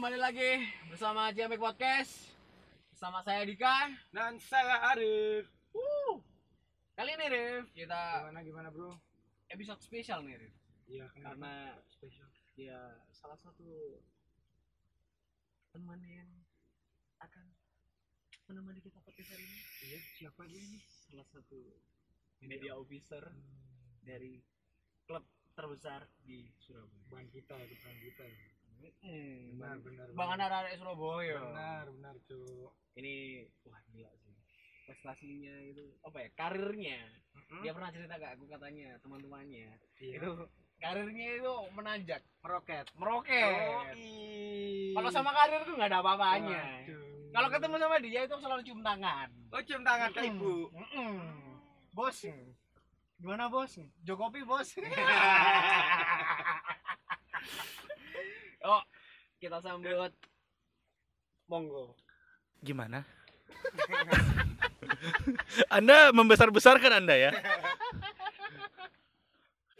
[0.00, 2.32] kembali lagi bersama Jamek Podcast
[2.88, 5.44] Bersama saya Dika Dan saya Arif.
[5.76, 6.16] Wuh.
[6.96, 8.96] Kali ini Rif, kita Gimana gimana bro?
[9.52, 10.56] episode spesial nih Rif
[10.88, 12.32] Iya Karena spesial.
[12.56, 14.00] dia salah satu
[15.76, 16.32] teman yang
[17.20, 17.52] akan
[18.48, 20.80] menemani kita podcast hari ini Iya siapa dia ini?
[20.80, 21.60] Salah satu
[22.40, 23.20] media officer
[24.00, 24.40] dari
[25.04, 28.24] klub terbesar di Surabaya Bukan kita, bukan kita.
[28.24, 28.49] ya.
[29.00, 30.06] Hmm, Benar benar.
[30.10, 30.40] Bang benar.
[30.40, 32.70] anak-anak Surabaya Benar benar cuk.
[32.94, 33.14] ini
[33.62, 34.34] wah gila sih
[34.82, 37.00] prestasinya itu apa ya karirnya
[37.60, 40.14] dia pernah cerita ke aku katanya teman-temannya Iya.
[40.16, 40.30] itu
[40.76, 42.86] karirnya itu menanjak meroket.
[42.94, 44.90] meroket ih.
[44.92, 46.62] kalau sama karir tuh nggak ada apa-apanya
[47.30, 50.66] kalau ketemu sama dia itu selalu cium tangan Oh cium tangan ke ibu.
[50.70, 51.14] Mm-mm.
[51.92, 52.18] bos
[53.16, 54.68] gimana bos Jokowi bos
[58.64, 58.82] oh
[59.40, 60.12] kita sambut
[61.48, 61.96] monggo
[62.60, 63.08] Gimana?
[65.76, 67.32] anda membesar-besarkan Anda ya?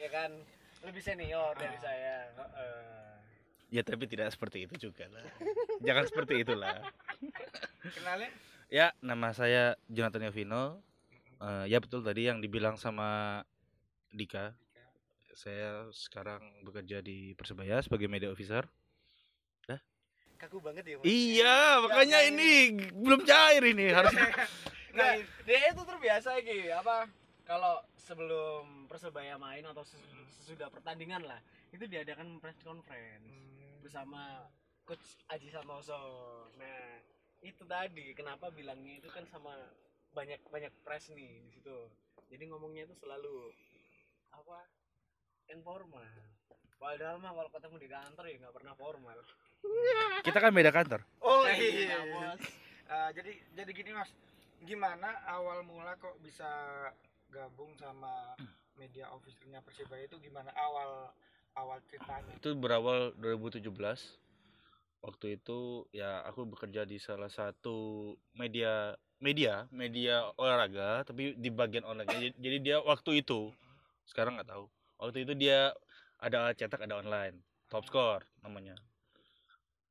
[0.01, 0.33] ya kan
[0.81, 3.01] lebih senior dari saya Heeh.
[3.71, 5.23] Ya tapi tidak seperti itu juga lah.
[5.87, 6.83] Jangan seperti itulah.
[7.95, 8.31] Kenalin?
[8.67, 10.83] Ya, nama saya Jonathan Yovino.
[11.39, 13.41] Eh, ya betul tadi yang dibilang sama
[14.11, 14.59] Dika.
[15.41, 18.69] Saya sekarang bekerja di Persebaya sebagai media officer.
[20.41, 21.05] kaku banget ya Mas?
[21.05, 22.33] Iya, makanya Jangan.
[22.33, 22.53] ini
[22.97, 24.13] belum cair ini harus
[24.97, 25.13] Nggak,
[25.45, 27.05] dia itu terbiasa gitu apa
[27.45, 30.01] kalau sebelum persebaya main atau ses-
[30.41, 31.37] sesudah pertandingan lah
[31.77, 33.29] itu diadakan press conference
[33.85, 34.49] bersama
[34.89, 36.01] coach Aji Santoso
[36.57, 37.05] nah
[37.45, 39.53] itu tadi kenapa bilangnya itu kan sama
[40.17, 41.77] banyak banyak press nih di situ
[42.33, 43.53] jadi ngomongnya itu selalu
[44.33, 44.65] apa
[45.53, 46.07] informal
[46.81, 49.19] padahal mah kalau ketemu di kantor ya nggak pernah formal
[50.27, 51.05] kita kan beda kantor.
[51.21, 51.99] Oh iya iya.
[52.09, 52.41] bos
[52.91, 54.11] Eh, jadi jadi gini mas,
[54.67, 56.51] gimana awal mula kok bisa
[57.31, 58.35] gabung sama
[58.75, 61.15] media officernya Persibaya itu gimana awal
[61.55, 62.35] awal ceritanya?
[62.35, 63.63] Itu berawal 2017.
[65.07, 71.87] Waktu itu ya aku bekerja di salah satu media media media olahraga tapi di bagian
[71.87, 72.11] online.
[72.11, 73.55] Jadi, jadi dia waktu itu
[74.11, 74.67] sekarang nggak tahu.
[75.01, 75.73] Waktu itu dia
[76.21, 77.41] ada cetak ada online.
[77.73, 78.77] Top score namanya.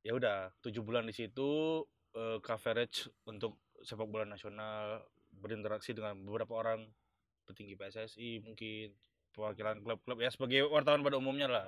[0.06, 1.82] Ya udah, tujuh bulan di situ
[2.14, 5.04] eh, coverage untuk sepak bola nasional
[5.34, 6.84] berinteraksi dengan beberapa orang
[7.48, 8.94] petinggi PSSI mungkin
[9.32, 11.66] perwakilan klub-klub ya sebagai wartawan pada umumnya lah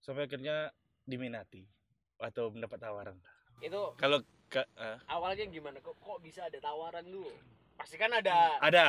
[0.00, 0.70] sampai akhirnya
[1.04, 1.66] diminati
[2.18, 3.18] atau mendapat tawaran
[3.58, 4.22] itu kalau
[4.54, 7.30] eh, awalnya gimana kok kok bisa ada tawaran dulu
[7.78, 8.86] pasti kan ada ada Ada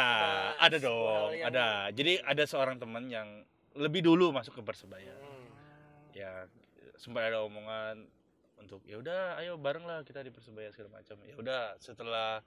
[0.57, 1.67] ada dong yang- ada.
[1.93, 3.45] Jadi ada seorang teman yang
[3.77, 5.13] lebih dulu masuk ke persebaya.
[5.13, 5.37] Hmm.
[6.09, 6.49] ya
[6.99, 8.03] sempat ada omongan
[8.59, 11.15] untuk ya udah ayo bareng lah kita di persebaya segala macam.
[11.23, 12.43] Ya udah setelah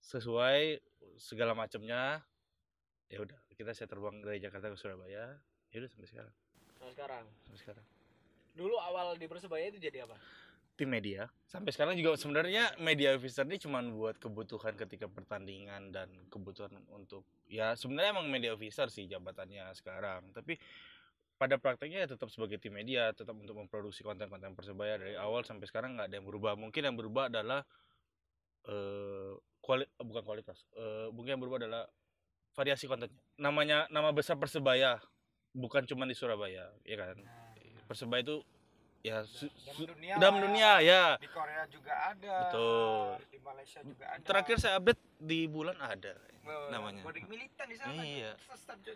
[0.00, 0.82] sesuai
[1.14, 2.24] segala macamnya
[3.06, 5.38] ya udah kita saya terbang dari Jakarta ke Surabaya.
[5.70, 6.34] Ya udah sampai sekarang.
[6.80, 7.24] Nah, sekarang.
[7.40, 7.86] Sampai sekarang.
[8.52, 10.18] Dulu awal di persebaya itu jadi apa
[10.74, 11.30] tim media.
[11.46, 17.22] Sampai sekarang juga sebenarnya media officer ini cuma buat kebutuhan ketika pertandingan dan kebutuhan untuk
[17.46, 20.34] ya sebenarnya emang media officer sih jabatannya sekarang.
[20.34, 20.58] Tapi
[21.34, 25.66] pada prakteknya ya tetap sebagai tim media tetap untuk memproduksi konten-konten persebaya dari awal sampai
[25.66, 26.58] sekarang nggak ada yang berubah.
[26.58, 27.62] Mungkin yang berubah adalah
[28.64, 31.84] eh kuali bukan kualitas eh mungkin yang berubah adalah
[32.54, 33.14] variasi kontennya.
[33.38, 34.98] Namanya nama besar persebaya
[35.54, 37.18] bukan cuma di Surabaya ya kan?
[37.86, 38.42] Persebaya itu
[39.04, 39.20] ya
[39.76, 43.04] dunia, dalam dunia ya di Korea juga ada Betul.
[43.28, 47.00] di Malaysia juga ada terakhir saya update di bulan ada Oh, namanya.
[47.00, 48.36] bodik militan di sana Iya.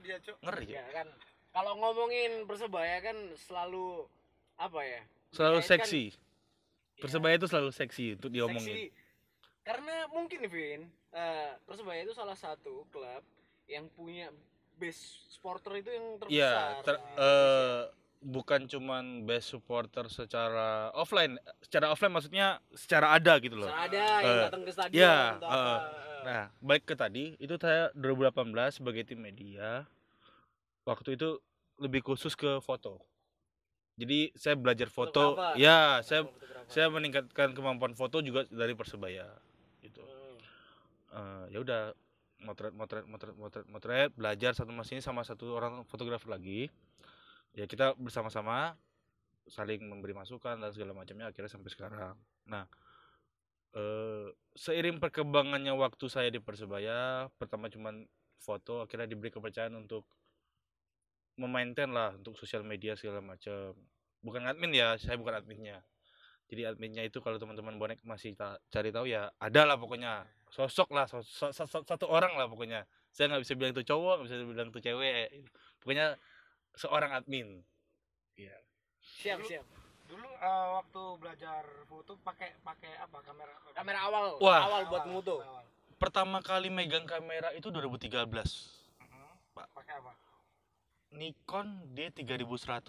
[0.00, 1.08] dia cuk ngeri ya ya kan
[1.48, 4.04] kalau ngomongin persebaya kan selalu
[4.56, 5.00] apa ya
[5.32, 8.86] selalu seksi ya, persebaya itu selalu seksi untuk diomongin seksi.
[9.64, 10.80] karena mungkin Vin
[11.12, 13.24] eh, persebaya itu salah satu klub
[13.64, 14.28] yang punya
[14.76, 17.96] base supporter itu yang terbesar Iya, ter- di eh, Indonesia.
[18.18, 24.02] Bukan cuman best supporter secara offline secara offline maksudnya secara ada gitu loh Secara ada
[24.02, 25.06] yang Eh, datang ke stadion
[25.38, 25.76] atau eh, apa.
[26.26, 29.86] Nah, baik ke tadi itu saya 2018 sebagai tim media.
[30.82, 31.38] Waktu itu
[31.78, 32.98] lebih khusus ke foto.
[33.98, 35.38] Jadi saya belajar foto.
[35.54, 36.26] Ya, saya
[36.66, 39.30] saya meningkatkan kemampuan foto juga dari Persebaya
[39.80, 40.02] gitu.
[40.02, 40.38] Hmm.
[41.14, 41.82] Eh, ya udah
[42.42, 46.70] motret motret motret motret motret belajar satu mas ini sama satu orang fotografer lagi.
[47.58, 48.78] Ya kita bersama-sama
[49.50, 52.14] saling memberi masukan dan segala macamnya akhirnya sampai sekarang.
[52.46, 52.70] Nah,
[53.74, 58.06] eh seiring perkembangannya waktu saya di Persebaya, pertama cuman
[58.38, 60.06] foto, akhirnya diberi kepercayaan untuk
[61.38, 63.72] memaintain lah untuk sosial media segala macam.
[64.18, 65.78] bukan admin ya saya bukan adminnya
[66.50, 70.90] jadi adminnya itu kalau teman-teman bonek masih ta- cari tahu ya ada lah pokoknya sosok
[70.90, 72.82] lah sos- so- so- so- satu orang lah pokoknya
[73.14, 75.46] saya nggak bisa bilang itu cowok nggak bisa bilang itu cewek
[75.78, 76.18] pokoknya
[76.74, 77.62] seorang admin.
[78.34, 78.54] Iya.
[79.00, 79.64] siap siap.
[80.08, 83.18] dulu eh, waktu belajar foto pakai pakai apa?
[83.20, 84.24] Kamera kamera awal.
[84.40, 84.60] Wah.
[84.64, 85.64] awal buat awal.
[85.98, 88.24] pertama kali megang kamera itu 2013
[89.04, 89.32] Mhm.
[89.52, 89.66] Pak.
[89.74, 90.12] pakai apa?
[91.12, 92.88] Nikon D3100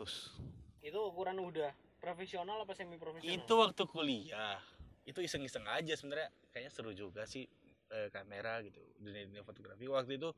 [0.80, 4.60] itu ukuran udah profesional apa semi profesional itu waktu kuliah.
[5.04, 6.32] Itu iseng-iseng aja sebenarnya.
[6.54, 7.44] Kayaknya seru juga sih
[7.90, 8.80] eh, kamera gitu.
[9.02, 9.90] Dunia dunia fotografi.
[9.90, 10.30] Waktu itu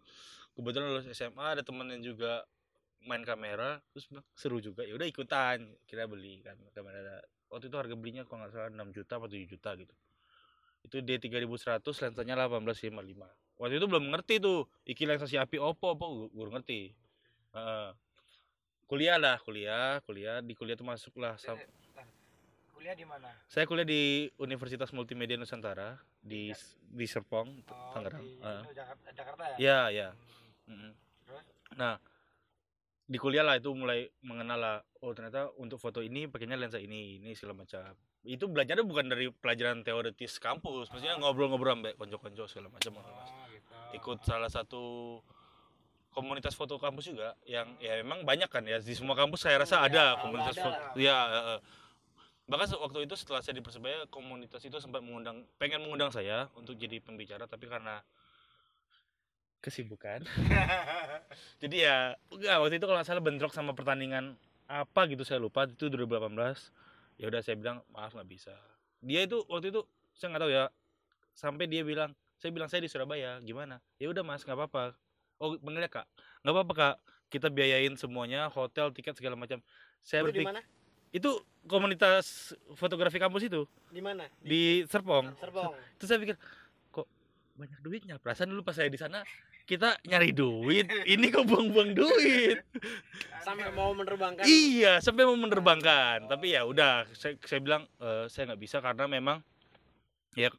[0.57, 2.41] kebetulan lulus SMA ada temen yang juga
[3.01, 7.17] main kamera terus bilang seru juga ya udah ikutan kira beli kan kamera
[7.49, 9.95] waktu itu harga belinya kalau nggak salah 6 juta atau 7 juta gitu
[10.81, 16.05] itu D3100 lensanya 1855 waktu itu belum ngerti tuh iki lensa si api Oppo apa
[16.27, 16.81] gue ngerti
[17.51, 17.89] Heeh.
[18.85, 22.05] kuliah lah kuliah kuliah di kuliah tuh masuk lah sam- Eh, bentar.
[22.71, 24.01] kuliah di mana saya kuliah di
[24.37, 26.49] Universitas Multimedia Nusantara di
[26.85, 28.21] di Serpong, Oh, Tangerang.
[28.21, 30.09] di itu Jakarta, Jakarta ya Ya, ya.
[30.65, 30.91] Hmm.
[31.23, 31.45] Terus?
[31.73, 31.95] Nah,
[33.11, 34.77] di kuliah lah itu mulai mengenal lah.
[35.03, 37.91] Oh ternyata untuk foto ini pakainya lensa ini, ini segala macam.
[38.23, 43.03] Itu belajarnya bukan dari pelajaran teoritis kampus, maksudnya ngobrol-ngobrol sampai konco-konco segala macam.
[43.03, 45.19] oh gitu Ikut salah satu
[46.15, 49.79] komunitas foto kampus juga yang ya memang banyak kan ya di semua kampus saya rasa
[49.79, 50.79] Hmm, ada ya, komunitas ada foto.
[50.99, 51.17] Ya,
[51.55, 51.59] eh.
[52.51, 56.75] bahkan waktu itu setelah saya di persebaya komunitas itu sempat mengundang pengen mengundang saya untuk
[56.75, 58.03] jadi pembicara tapi karena
[59.61, 60.25] kesibukan.
[61.61, 64.35] Jadi ya enggak waktu itu kalau salah bentrok sama pertandingan
[64.65, 66.33] apa gitu saya lupa itu 2018
[67.21, 68.53] ya udah saya bilang maaf nggak bisa.
[69.05, 69.85] Dia itu waktu itu
[70.17, 70.65] saya nggak tahu ya
[71.37, 72.11] sampai dia bilang
[72.41, 73.77] saya bilang saya di Surabaya gimana?
[74.01, 74.97] Ya udah mas nggak apa-apa.
[75.37, 76.09] Oh bener ya kak?
[76.41, 76.95] Nggak apa-apa kak.
[77.31, 79.61] Kita biayain semuanya hotel tiket segala macam.
[80.01, 80.61] Saya Itu di berpikir mana?
[81.13, 81.31] Itu
[81.69, 83.69] komunitas fotografi kampus itu.
[83.93, 84.25] Di mana?
[84.41, 85.37] Di Serpong.
[85.37, 85.71] Serpong.
[86.01, 86.35] Terus saya pikir
[86.89, 87.07] kok
[87.55, 88.15] banyak duitnya?
[88.17, 89.21] Perasaan dulu pas saya di sana
[89.65, 90.87] kita nyari duit.
[91.05, 92.61] Ini kok buang-buang duit?
[93.41, 94.45] Sampai mau menerbangkan.
[94.45, 96.29] Iya sampai mau menerbangkan.
[96.29, 99.41] Tapi ya udah saya, saya bilang "Eh, saya nggak bisa karena memang
[100.37, 100.53] ya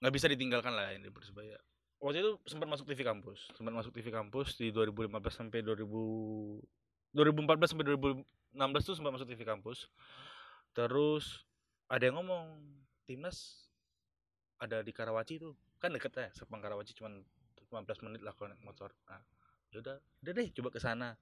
[0.00, 1.58] nggak bisa ditinggalkan lah ini persebaya.
[1.96, 6.60] Waktu itu sempat masuk TV kampus sempat masuk TV kampus di 2015 sampai 2000
[7.16, 7.86] 2014 sampai
[8.54, 9.88] 2016 tuh sempat masuk TV kampus.
[10.76, 11.48] Terus
[11.88, 12.60] ada yang ngomong
[13.08, 13.66] timnas
[14.60, 15.56] ada di Karawaci tuh.
[15.80, 17.24] Kan deket ya Serpong Karawaci cuman
[17.70, 18.90] 15 menit lah kalau naik motor.
[19.10, 19.20] Nah
[19.74, 21.18] yaudah udah deh coba ke sana.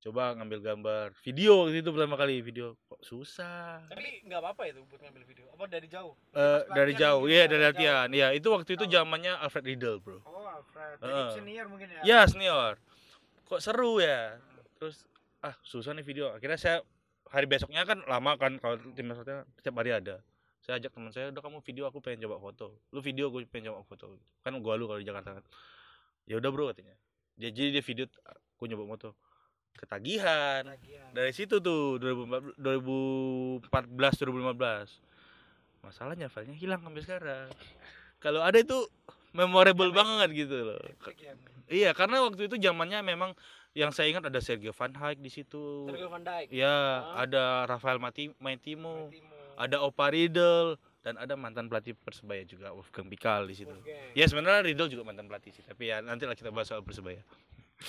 [0.00, 2.72] Coba ngambil gambar video waktu itu pertama kali video.
[2.88, 3.84] Kok susah?
[3.92, 5.44] Tapi nggak apa-apa itu buat ngambil video.
[5.52, 6.16] Apa dari jauh?
[6.32, 7.20] Eh, Pas dari jauh.
[7.28, 8.08] mungkin iya ya, dari latihan.
[8.08, 10.24] ya itu waktu itu zamannya Alfred Riedel bro.
[10.24, 10.96] Oh Alfred.
[11.04, 12.00] Jadi senior mungkin ya?
[12.00, 12.80] Ya senior.
[13.44, 14.40] Kok seru ya?
[14.80, 15.04] Terus
[15.44, 16.32] ah susah nih video.
[16.32, 16.76] Akhirnya saya
[17.28, 20.24] hari besoknya kan lama kan kalau timnas latihan setiap hari ada
[20.70, 22.78] saya ajak teman saya udah kamu video aku pengen coba foto.
[22.94, 24.22] Lu video gue pengen coba foto.
[24.46, 25.44] Kan gua lu kalau di Jakarta kan.
[26.30, 26.94] Ya udah bro katanya.
[27.34, 28.06] Dia jadi dia video
[28.54, 29.18] aku nyoba moto
[29.74, 30.62] ketagihan.
[30.62, 31.10] Tagihan.
[31.10, 33.66] dari situ tuh 2014 2014
[34.22, 37.50] 2015 masalahnya filenya hilang sampai sekarang.
[38.22, 38.86] Kalau ada itu
[39.34, 40.78] memorable banget gitu loh.
[41.18, 41.34] Ya.
[41.66, 43.34] iya karena waktu itu zamannya memang
[43.74, 45.90] yang saya ingat ada Sergio Van Dijk di situ.
[45.90, 46.46] Sergio Van Dijk.
[46.54, 47.26] Ya Ah.
[47.26, 49.10] ada Rafael Mati Maitimo.
[49.10, 49.39] Timo.
[49.60, 54.16] Ada Opa Riedel dan ada mantan pelatih persebaya juga Wolfgang Pikal di situ Wolfgang.
[54.16, 57.20] ya sebenarnya Riedel juga mantan pelatih sih tapi ya nanti lah kita bahas soal persebaya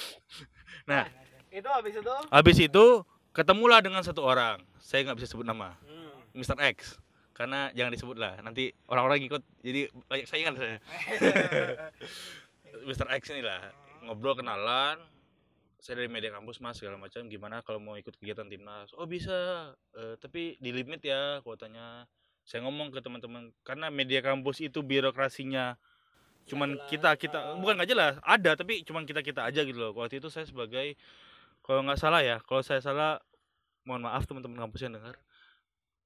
[0.92, 1.08] nah
[1.51, 2.86] itu habis itu Habis itu
[3.36, 4.63] ketemulah dengan satu orang.
[4.80, 5.75] Saya nggak bisa sebut nama.
[5.84, 6.40] hmm.
[6.40, 6.56] Mr.
[6.72, 6.96] X.
[7.36, 8.40] Karena jangan disebut lah.
[8.40, 10.80] Nanti orang-orang ikut jadi banyak saingan saya.
[12.88, 13.08] Mr.
[13.20, 13.68] X ini lah
[14.08, 14.96] ngobrol kenalan.
[15.81, 17.25] Saya dari media kampus mas segala macam.
[17.25, 18.93] Gimana kalau mau ikut kegiatan timnas?
[18.93, 19.73] Oh bisa.
[19.97, 22.05] Eh, tapi di limit ya kuotanya.
[22.45, 25.77] Saya ngomong ke teman-teman karena media kampus itu birokrasinya
[26.50, 26.89] cuman jelas.
[26.89, 30.27] kita kita bukan nggak jelas ada tapi cuman kita kita aja gitu loh waktu itu
[30.33, 30.97] saya sebagai
[31.61, 33.21] kalau nggak salah ya kalau saya salah
[33.85, 35.17] mohon maaf teman-teman kampus yang dengar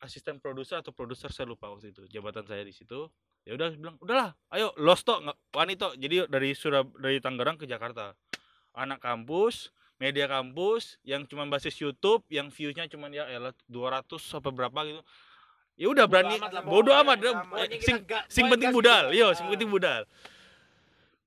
[0.03, 3.07] asisten produser atau produser saya lupa waktu itu jabatan saya di situ
[3.47, 7.55] ya udah bilang udahlah ayo los tok nggak wani tok jadi dari Surab dari Tangerang
[7.55, 8.13] ke Jakarta
[8.75, 14.49] anak kampus media kampus yang cuma basis YouTube yang viewsnya cuma ya elah 200 apa
[14.51, 15.01] berapa gitu.
[15.75, 16.39] Ya udah berani.
[16.39, 17.17] amat bodoh amat.
[17.19, 17.33] Dah.
[17.47, 17.97] Pokoknya kita sing
[18.31, 19.11] sing penting budal.
[19.11, 19.35] yo Ah.
[19.35, 20.03] sing penting budal.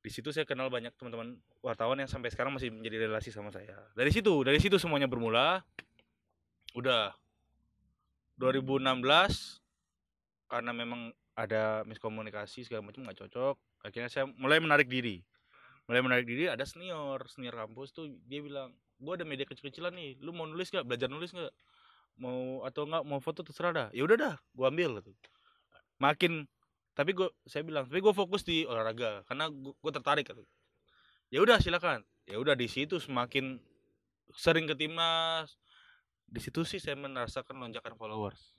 [0.04, 3.76] Di situ saya kenal banyak teman-teman wartawan yang sampai sekarang masih menjadi relasi sama saya.
[3.92, 5.64] Dari situ dari situ semuanya bermula.
[6.76, 7.12] Udah.
[8.38, 9.58] 2016
[10.46, 15.22] karena memang ada miskomunikasi segala macam nggak cocok akhirnya saya mulai menarik diri
[15.88, 20.20] mulai menarik diri ada senior senior kampus tuh dia bilang gua ada media kecil-kecilan nih
[20.20, 20.84] lu mau nulis nggak?
[20.84, 21.52] Belajar nulis nggak?
[22.20, 23.88] Mau atau enggak mau foto terserah dah.
[23.96, 25.16] Ya udah dah gua ambil gitu.
[25.96, 26.44] Makin
[26.92, 30.44] tapi gua saya bilang tapi gua fokus di olahraga karena gua tertarik gitu.
[31.32, 32.04] Ya udah silakan.
[32.28, 33.56] Ya udah di situ semakin
[34.36, 35.56] sering ke timnas.
[36.28, 38.57] Di situ sih saya merasakan lonjakan followers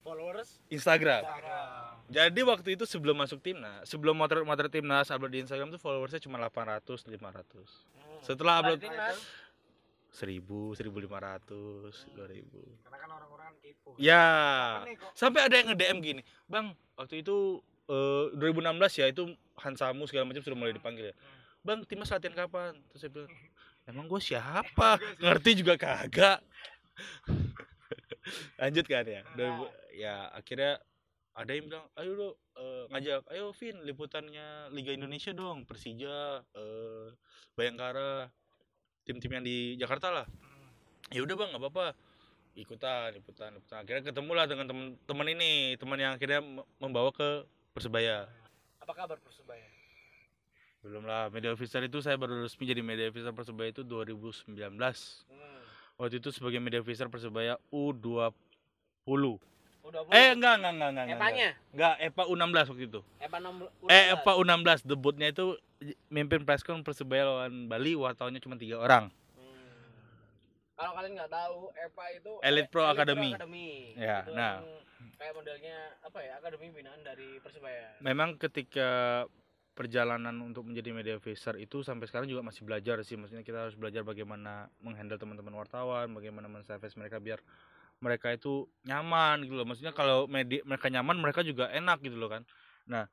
[0.00, 0.58] followers?
[0.72, 1.22] Instagram.
[1.22, 1.92] Instagram.
[2.10, 6.18] jadi waktu itu sebelum masuk timnas sebelum motor motor timnas upload di Instagram tuh followersnya
[6.18, 9.16] cuma 800 500 setelah upload timnas?
[10.10, 12.58] seribu seribu lima ratus dua ribu.
[12.82, 13.94] Karena kan orang-orang kepo.
[13.94, 14.26] ya.
[14.82, 19.22] Nih sampai ada yang nge DM gini bang waktu itu eh, 2016 ya itu
[19.60, 21.14] Hansamu segala macam sudah mulai dipanggil ya.
[21.62, 22.74] Bang timnas latihan kapan?
[22.90, 23.30] Terus saya bilang
[23.90, 24.98] emang gue siapa?
[25.22, 26.42] Ngerti juga kagak.
[28.60, 29.70] Lanjut kan ya Nah.
[29.90, 30.78] 2000 ya akhirnya
[31.34, 32.28] ada yang bilang ayo lo
[32.58, 37.06] eh, ngajak ayo Vin liputannya Liga Indonesia dong Persija eh,
[37.54, 38.28] Bayangkara
[39.06, 40.26] tim-tim yang di Jakarta lah.
[41.10, 41.86] Ya udah bang nggak apa-apa
[42.58, 46.42] ikutan ikutan ikutan akhirnya ketemu lah dengan teman-teman ini teman yang akhirnya
[46.82, 48.26] membawa ke persebaya.
[48.82, 49.64] Apa kabar persebaya?
[50.82, 55.60] Belum lah media officer itu saya baru resmi jadi media officer persebaya itu 2019 hmm.
[56.00, 57.60] waktu itu sebagai media officer persebaya
[59.90, 63.90] U20 udah eh enggak enggak enggak enggak Epanya enggak EPA U16 waktu itu Epa 6
[63.90, 65.46] eh EPA U16 debutnya itu
[66.08, 69.68] mimpin preskon persebaya lawan Bali wartawannya cuma tiga orang Hmm.
[70.76, 73.36] Kalau kalian nggak tahu, EPA itu Elite Pro Academy.
[73.36, 73.92] Academy.
[74.00, 74.64] Ya, Itu nah.
[75.16, 76.40] kayak modelnya apa ya?
[76.40, 78.00] Akademi binaan dari Persebaya.
[78.00, 79.24] memang ketika
[79.72, 83.76] perjalanan untuk menjadi media officer itu sampai sekarang juga masih belajar sih maksudnya kita harus
[83.76, 87.40] belajar bagaimana menghandle teman-teman wartawan bagaimana men-service mereka biar
[88.00, 92.32] mereka itu nyaman gitu loh maksudnya kalau media mereka nyaman mereka juga enak gitu loh
[92.32, 92.42] kan
[92.88, 93.06] nah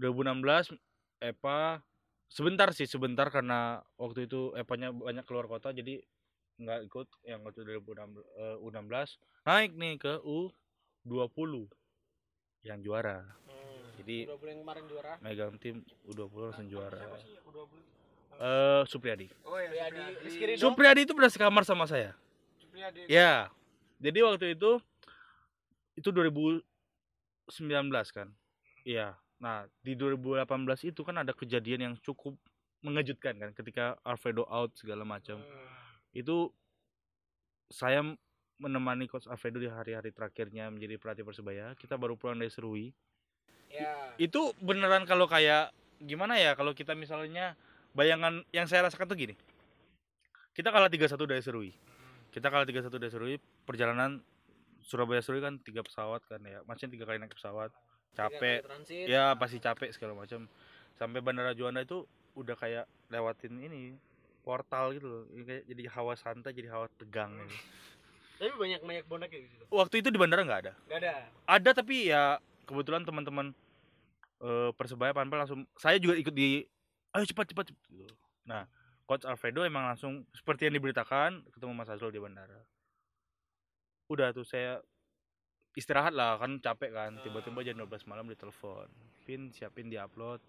[0.00, 0.72] 2016
[1.20, 1.84] EPA
[2.26, 6.00] sebentar sih sebentar karena waktu itu EPA-nya banyak keluar kota jadi
[6.56, 8.92] nggak ikut yang waktu 2016 eh, U16
[9.44, 11.68] naik nih ke U20
[12.64, 14.00] yang juara Hmm.
[14.00, 15.12] Jadi- udah yang kemarin juara.
[15.20, 16.96] megang tim U20 langsung juara.
[17.44, 17.76] U20?
[18.40, 19.28] Eh Supriyadi.
[19.44, 19.68] Oh ya,
[20.24, 20.56] Supriyadi.
[20.56, 22.16] Supriyadi itu pernah sekamar sama saya.
[22.56, 23.04] Supriyadi.
[23.06, 23.52] Ya.
[24.02, 24.82] Jadi waktu itu
[25.94, 26.66] itu 2019
[28.10, 28.28] kan.
[28.82, 29.14] Iya.
[29.38, 32.34] Nah, di 2018 itu kan ada kejadian yang cukup
[32.82, 35.38] mengejutkan kan ketika Alfredo out segala macam.
[35.38, 35.70] Hmm.
[36.10, 36.50] Itu
[37.70, 38.02] saya
[38.58, 41.78] menemani coach Alfredo di hari-hari terakhirnya menjadi pelatih Persebaya.
[41.78, 42.90] Kita baru pulang dari Serui.
[43.72, 44.12] Ya.
[44.20, 47.56] itu beneran kalau kayak gimana ya kalau kita misalnya
[47.96, 49.34] bayangan yang saya rasakan tuh gini
[50.52, 51.72] kita kalah 3-1 dari Serui
[52.32, 54.18] kita kalah 3-1 dari Serui perjalanan
[54.80, 57.70] Surabaya Serui kan tiga pesawat kan ya maksudnya tiga kali naik pesawat
[58.12, 58.64] capek
[59.06, 60.48] ya pasti capek segala macam
[60.96, 63.96] sampai bandara Juanda itu udah kayak lewatin ini
[64.42, 67.56] portal gitu loh Ini kayak jadi hawa santai jadi hawa tegang gitu.
[68.36, 69.64] Tapi banyak banyak bonek kayak gitu.
[69.70, 71.14] waktu itu di bandara nggak ada Gak ada.
[71.46, 73.54] ada tapi ya kebetulan teman-teman
[74.40, 76.64] eh, persebaya panpel langsung saya juga ikut di
[77.12, 78.14] ayo cepat cepat cepat," gitu.
[78.42, 78.66] nah
[79.12, 82.64] coach Alfredo emang langsung seperti yang diberitakan ketemu Mas Azrul di bandara.
[84.08, 84.80] Udah tuh saya
[85.76, 87.20] istirahat lah kan capek kan.
[87.20, 88.88] Tiba-tiba jam 12 malam ditelepon.
[89.28, 90.40] Vin siapin di upload.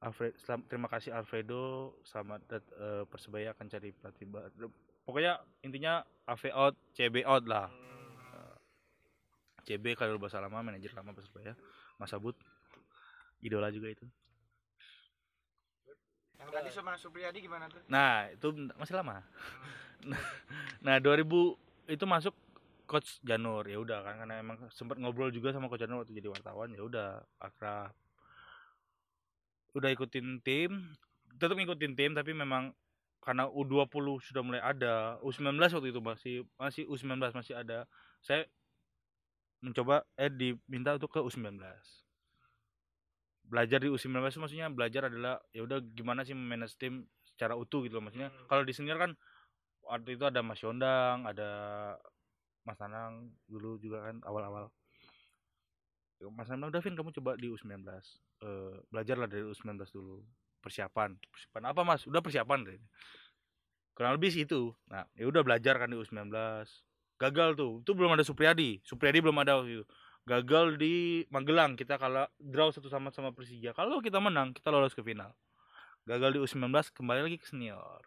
[0.00, 1.92] Alfred selam- terima kasih Alfredo.
[2.08, 4.72] Selamat dat- eh, persebaya akan cari pelatih baru
[5.04, 7.66] pokoknya intinya AV out CB out lah.
[9.66, 11.52] CB kalau bahasa lama manajer lama persebaya
[11.98, 12.38] Mas Abut
[13.44, 14.06] idola juga itu
[16.40, 17.80] Yang tadi sama Supriyadi gimana tuh?
[17.86, 19.20] nah itu masih lama.
[20.00, 20.16] Nah,
[20.80, 21.28] nah 2000
[21.92, 22.32] itu masuk
[22.88, 26.32] coach Janur ya udah kan karena emang sempat ngobrol juga sama coach Janur waktu jadi
[26.32, 27.92] wartawan ya udah akrab
[29.76, 30.96] udah ikutin tim
[31.38, 32.74] tetap ngikutin tim tapi memang
[33.20, 37.84] karena U20 sudah mulai ada U19 waktu itu masih masih U19 masih ada
[38.24, 38.48] saya
[39.60, 41.60] mencoba eh diminta untuk ke U19
[43.50, 47.82] belajar di U19 itu maksudnya belajar adalah ya udah gimana sih manage tim secara utuh
[47.82, 48.30] gitu loh maksudnya.
[48.30, 48.46] Hmm.
[48.46, 49.18] kalau di senior kan
[49.82, 51.50] waktu itu ada Mas Yondang ada
[52.62, 54.70] Mas Nanang dulu juga kan awal-awal.
[56.30, 60.22] Mas Nanang udah Vin kamu coba di U19 eh, belajarlah dari U19 dulu.
[60.60, 61.16] Persiapan.
[61.16, 62.04] Persiapan apa Mas?
[62.06, 62.62] Udah persiapan.
[62.68, 62.78] Deh
[63.96, 64.72] kurang lebih sih itu.
[64.88, 66.30] Nah ya udah belajar kan di U19
[67.20, 67.82] gagal tuh.
[67.82, 68.80] Itu belum ada Supriyadi.
[68.80, 69.86] Supriyadi belum ada waktu itu
[70.24, 71.76] gagal di Magelang.
[71.76, 73.76] Kita kalah draw satu sama sama Persija.
[73.76, 75.32] Kalau kita menang kita lolos ke final.
[76.08, 78.02] Gagal di U19 kembali lagi ke senior.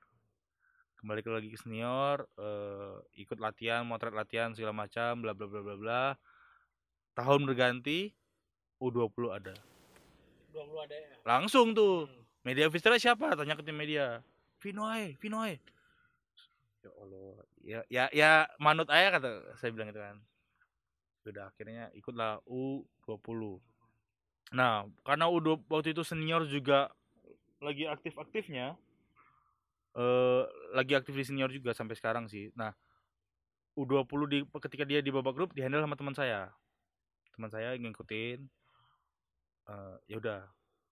[0.97, 5.61] Kembali ke lagi ke senior eh, ikut latihan motret latihan segala macam bla bla bla
[5.61, 6.03] bla bla.
[7.13, 8.09] Tahun berganti
[8.81, 9.55] U20 ada.
[10.53, 11.09] 20 ada ya.
[11.25, 12.09] langsung tuh.
[12.43, 13.33] Media officer siapa?
[13.33, 14.19] Tanya ke tim media.
[14.59, 15.59] Vinoy Vinoy
[16.83, 17.35] ya Allah.
[17.63, 20.19] Ya ya ya manut aja kata saya bilang itu kan
[21.29, 23.61] udah akhirnya ikutlah U20
[24.51, 25.39] nah karena U
[25.71, 26.91] waktu itu senior juga
[27.63, 28.75] lagi aktif-aktifnya
[29.93, 32.49] eh lagi aktif di senior juga sampai sekarang sih.
[32.57, 32.73] Nah
[33.77, 36.49] U20 di ketika dia di babak grup dihandle sama teman saya.
[37.33, 38.39] Teman saya ngikutin
[39.69, 40.41] eh ya udah.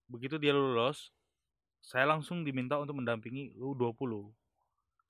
[0.06, 1.10] Begitu dia lulus
[1.82, 4.30] saya langsung diminta untuk mendampingi U20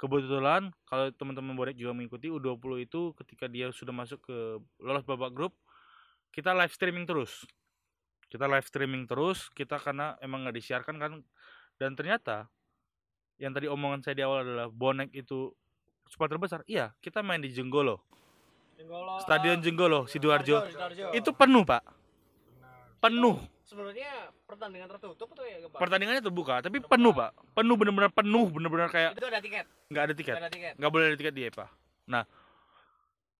[0.02, 5.30] kebetulan kalau teman-teman Borek juga mengikuti U20 itu ketika dia sudah masuk ke lolos babak
[5.30, 5.54] grup
[6.34, 7.46] kita live streaming terus.
[8.26, 11.12] Kita live streaming terus kita karena emang nggak disiarkan kan.
[11.78, 12.50] Dan ternyata
[13.38, 15.54] yang tadi omongan saya di awal adalah bonek itu
[16.10, 16.66] supporter terbesar.
[16.66, 18.02] Iya kita main di Jenggolo.
[18.74, 19.22] Jenggolo.
[19.22, 20.66] Stadion Jenggolo Sidoarjo.
[21.14, 21.84] Itu penuh pak.
[22.98, 23.38] Penuh
[23.72, 24.10] sebenarnya
[24.44, 25.80] pertandingan tertutup atau ya Pak?
[25.80, 30.14] pertandingannya terbuka tapi penuh pak penuh bener-bener penuh bener-bener kayak itu ada tiket nggak ada
[30.14, 31.66] tiket Nggak ada tiket nggak boleh ada tiket di EPA.
[32.02, 32.24] Nah,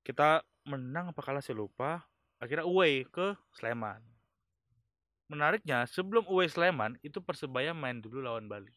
[0.01, 0.29] kita
[0.65, 2.07] menang apa kalah saya lupa.
[2.39, 3.99] Akhirnya away ke Sleman.
[5.27, 8.73] Menariknya sebelum away Sleman itu Persebaya main dulu lawan Bali.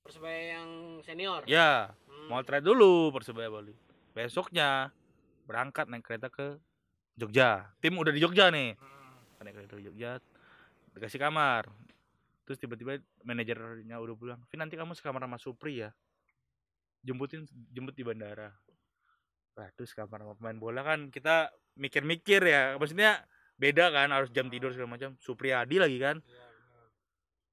[0.00, 0.68] persebaya yang
[1.04, 2.32] senior Ya, Hmm.
[2.32, 3.76] mau trade dulu Persebaya Bali.
[4.10, 4.88] Besoknya
[5.44, 6.56] berangkat naik kereta ke
[7.14, 7.68] Jogja.
[7.78, 8.74] Tim udah di Jogja nih.
[8.74, 9.44] Hmm.
[9.44, 10.16] Naik kereta ke Jogja,
[10.94, 11.70] dikasih kamar.
[12.44, 15.94] Terus tiba-tiba manajernya udah bilang, "Vin nanti kamu sekamar sama Supri ya."
[17.06, 18.50] Jemputin jemput di bandara.
[19.54, 22.74] Waduh, sekamar sama pemain bola kan kita mikir-mikir ya.
[22.76, 23.22] Maksudnya
[23.56, 25.14] beda kan, harus jam tidur segala macam.
[25.22, 26.18] Supriyadi lagi kan.
[26.26, 26.84] Iya, benar.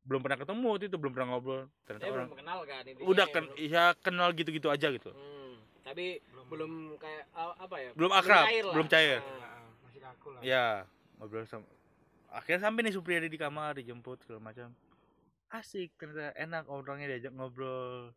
[0.08, 1.64] Belum pernah ketemu waktu itu, belum pernah ngobrol.
[1.86, 4.88] Ternyata Saya orang belum kenal kan intinya udah ya, kan belum- ya kenal gitu-gitu aja
[4.92, 5.12] gitu.
[5.14, 5.54] Hmm,
[5.86, 6.06] tapi
[6.48, 9.20] belum kayak ah, apa ya Belum akrab, belum cair.
[9.20, 9.30] Ah.
[9.30, 10.66] Nah, masih kaku lah Ya,
[11.22, 11.68] ngobrol sama
[12.32, 14.72] akhirnya sampai nih Supriyadi di kamar dijemput segala macam.
[15.48, 18.12] Asik ternyata enak orangnya diajak ngobrol.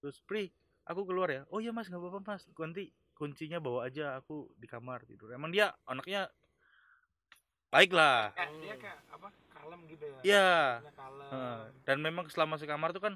[0.00, 0.50] Terus Pri
[0.86, 1.42] aku keluar ya?
[1.50, 2.46] Oh iya mas nggak apa-apa mas.
[2.54, 6.32] Nanti kuncinya bawa aja aku di kamar tidur emang dia anaknya
[7.68, 10.18] baik lah Kayak dia kayak apa kalem gitu ya?
[10.24, 10.50] Iya.
[11.28, 11.60] Heeh.
[11.84, 13.14] dan memang selama sekamar tuh kan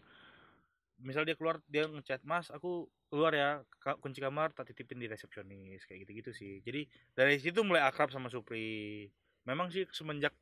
[1.00, 3.64] misal dia keluar dia ngechat mas aku keluar ya.
[4.04, 6.60] Kunci kamar tak titipin di resepsionis kayak gitu-gitu sih.
[6.60, 6.84] Jadi
[7.16, 9.08] dari situ mulai akrab sama Supri
[9.44, 10.32] memang sih semenjak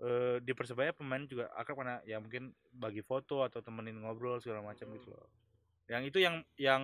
[0.00, 4.64] eh, di persebaya pemain juga akrab karena ya mungkin bagi foto atau temenin ngobrol segala
[4.64, 5.28] macam gitu loh.
[5.88, 6.82] Yang itu yang yang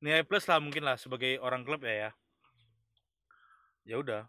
[0.00, 2.10] nilai plus lah mungkin lah sebagai orang klub ya ya.
[3.86, 4.26] Ya udah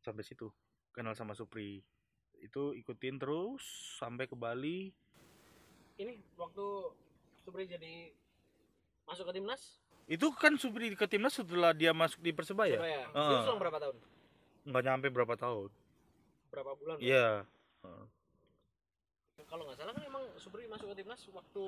[0.00, 0.48] sampai situ.
[0.90, 1.84] Kenal sama Supri.
[2.40, 3.62] Itu ikutin terus
[4.00, 4.90] sampai ke Bali.
[6.00, 6.66] Ini waktu
[7.44, 8.10] Supri jadi
[9.04, 9.78] masuk ke timnas?
[10.08, 12.80] Itu kan Supri ke timnas setelah dia masuk di persebaya?
[13.12, 14.00] Itu selang berapa tahun
[14.66, 15.70] nggak nyampe berapa tahun.
[16.50, 16.96] Berapa bulan?
[17.00, 17.44] Iya.
[19.48, 21.64] Kalau nggak salah kan emang Supri masuk ke timnas waktu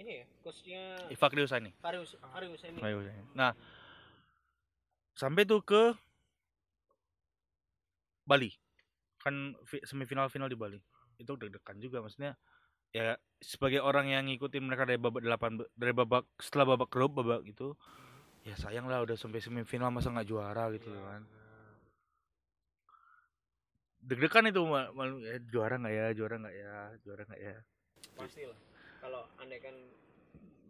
[0.00, 0.82] ini ya coachnya
[1.12, 2.80] Ifak Deusani Farius Farius ini
[3.36, 3.52] nah
[5.14, 5.92] sampai tuh ke
[8.24, 8.54] Bali.
[9.20, 10.78] Kan fi- semifinal final di Bali.
[11.18, 12.38] Itu deg-degan juga maksudnya
[12.94, 17.46] ya sebagai orang yang ngikutin mereka dari babak delapan dari babak setelah babak grup babak
[17.46, 17.74] itu
[18.42, 21.22] ya sayang lah udah sampai semifinal masa nggak juara gitu kan.
[24.00, 27.56] Deg-degan itu mal- malu ya, juara nggak ya juara nggak ya juara nggak ya.
[28.16, 28.58] Pasti lah
[29.00, 29.76] kalau andai kan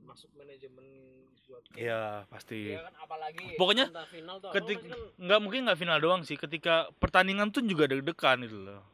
[0.07, 0.87] masuk manajemen
[1.51, 2.79] buat tim, Iya pasti.
[2.79, 6.87] Ya kan apalagi Pokoknya final tuh ketik kan nggak mungkin nggak final doang sih ketika
[7.03, 8.87] pertandingan tuh juga deg-degan gitu loh.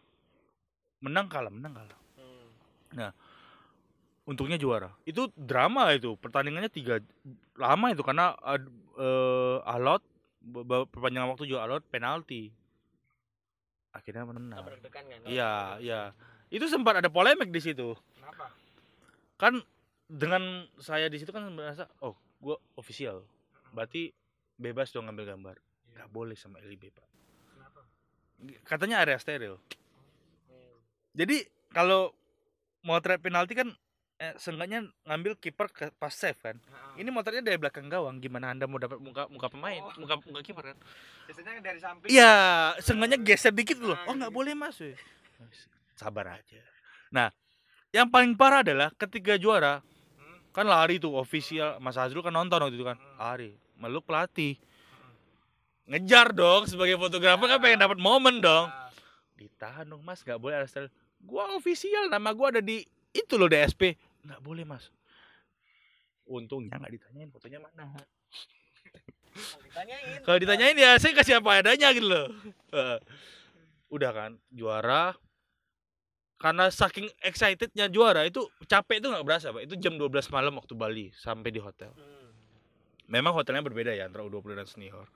[1.05, 1.99] Menang kalah menang kalah.
[2.16, 3.12] Hmm,
[4.25, 4.88] untungnya juara.
[5.05, 7.05] Itu drama itu pertandingannya tiga
[7.61, 10.01] lama itu karena ad- eh, alot
[10.88, 12.49] perpanjangan waktu juga alot penalti
[13.97, 14.63] akhirnya menang.
[14.93, 15.05] Kan?
[15.25, 16.01] Iya iya.
[16.53, 17.97] Itu sempat ada polemik di situ.
[18.17, 18.53] Kenapa?
[19.41, 19.65] Kan
[20.07, 23.25] dengan saya di situ kan merasa oh gue official.
[23.73, 24.13] Berarti
[24.61, 25.57] bebas dong ngambil gambar.
[25.97, 27.09] Nggak boleh sama LIB pak.
[27.57, 27.81] Kenapa?
[28.69, 29.57] Katanya area steril.
[30.47, 30.77] Hmm.
[31.17, 32.15] jadi kalau
[32.87, 33.75] mau trap penalti kan
[34.16, 36.57] eh, seenggaknya ngambil kiper ke pas save kan.
[36.57, 37.05] Heeh.
[37.05, 39.92] ini motornya dari belakang gawang gimana anda mau dapat muka muka pemain Oh.
[40.00, 40.79] muka muka kiper kan?
[41.29, 42.09] Biasanya dari samping.
[42.09, 42.33] Iya
[42.81, 43.92] seenggaknya geser dikit loh.
[43.92, 44.38] Nah, oh nggak gitu.
[44.40, 44.96] boleh mas weh.
[46.00, 46.61] sabar aja.
[47.12, 47.29] Nah
[47.92, 49.81] yang paling parah adalah ketika juara.
[50.16, 51.76] Hmm, kan lari tuh official.
[51.81, 52.96] Mas Azrul kan nonton waktu itu kan.
[52.96, 53.16] Hmm.
[53.20, 54.57] lari meluk pelatih.
[55.87, 58.66] Ngejar dong sebagai fotografer kan pengen dapat momen dong.
[58.66, 58.90] Nah,
[59.38, 60.24] ditahan dong mas.
[60.24, 60.90] Nggak boleh ada style
[61.22, 63.96] gua official nama gua ada di itu loh DSP
[64.27, 64.91] nggak boleh mas.
[66.27, 67.95] Untungnya nggak ditanyain fotonya mana.
[69.37, 70.19] Kalau ditanyain.
[70.25, 72.27] Kalau ditanyain ya saya kasih apa adanya gitu loh.
[72.73, 72.99] Eh,
[73.93, 75.15] udah kan juara.
[76.37, 79.65] Karena saking excitednya juara itu capek itu nggak berasa pak.
[79.65, 81.93] Itu jam 12 malam waktu Bali sampai di hotel.
[81.97, 82.15] Hmm.
[83.07, 85.07] memang hotelnya berbeda ya antara U20 dan senior.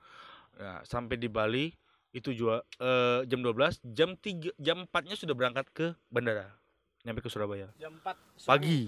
[0.55, 1.75] Nah, sampai di Bali
[2.15, 6.60] itu juga eh, jam 12, jam 3 jam 4-nya sudah berangkat ke bandara.
[7.01, 8.47] Nyampe ke Surabaya Jam 4 subuh.
[8.47, 8.79] Pagi.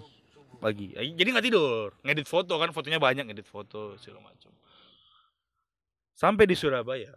[0.59, 0.87] pagi.
[0.93, 4.53] Eh, Jadi nggak tidur, ngedit foto kan, fotonya banyak ngedit foto segala macam.
[6.13, 7.11] Sampai di Surabaya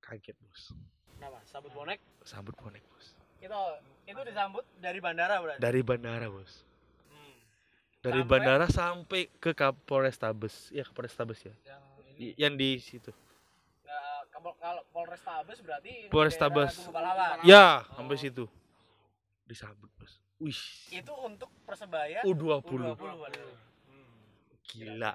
[0.00, 0.74] kaget, Bos.
[1.14, 1.38] Kenapa?
[1.46, 3.14] Sabut bonek Sambut bonek, Bos.
[3.38, 3.58] itu
[4.04, 5.58] itu disambut dari bandara berarti.
[5.58, 6.66] Dari bandara, Bos.
[7.08, 7.34] Hmm.
[8.00, 8.28] Dari Sampai?
[8.28, 10.68] bandara sampai ke Kapolres Tabes.
[10.68, 11.54] Ya, Kapolres Tabes ya.
[11.64, 13.10] yang ini Yang di situ.
[13.84, 17.40] Nah, kalau kalau Polrestabes berarti Tugu Pahlawan.
[17.42, 17.96] Ya, Oh.
[17.96, 18.44] sampai situ.
[19.44, 20.12] Disambut, Bos.
[20.38, 20.58] Wih,
[20.90, 22.62] Itu untuk Persebaya U20.
[22.62, 23.52] U20 padahal.
[23.86, 24.10] Hmm.
[24.68, 25.12] Gila,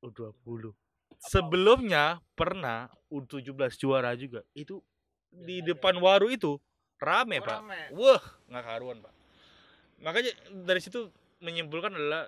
[0.00, 0.70] U20.
[1.18, 4.42] Sebelumnya pernah U17 juara juga.
[4.52, 4.82] Itu
[5.28, 6.58] di depan waru itu
[6.98, 7.58] rame, Oh, Pak.
[7.58, 7.80] rame.
[7.92, 9.14] Wah, nggak karuan, Pak.
[9.98, 12.26] Makanya dari situ menyimpulkan adalah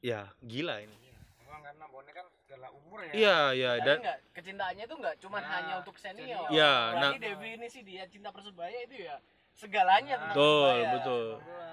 [0.00, 0.94] ya gila ini.
[1.40, 5.38] Memang karena bonek kan segala umur ya Iya, iya dan enggak, kecintaannya itu enggak cuma
[5.38, 6.46] Nah, hanya untuk senior.
[6.48, 9.18] Iya, nah- definisi dia cinta Persebaya itu ya
[9.56, 10.92] segalanya Nah, tentang betul, Persebaya.
[11.00, 11.24] betul.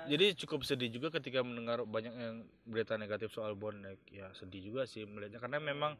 [0.04, 2.36] Jadi cukup sedih juga ketika mendengar banyak yang
[2.68, 4.04] berita negatif soal bonek.
[4.12, 5.96] Ya sedih juga sih melihatnya karena memang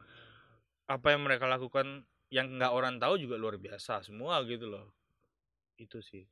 [0.84, 4.92] apa yang mereka lakukan yang nggak orang tahu juga luar biasa semua gitu loh.
[5.80, 6.28] Itu sih.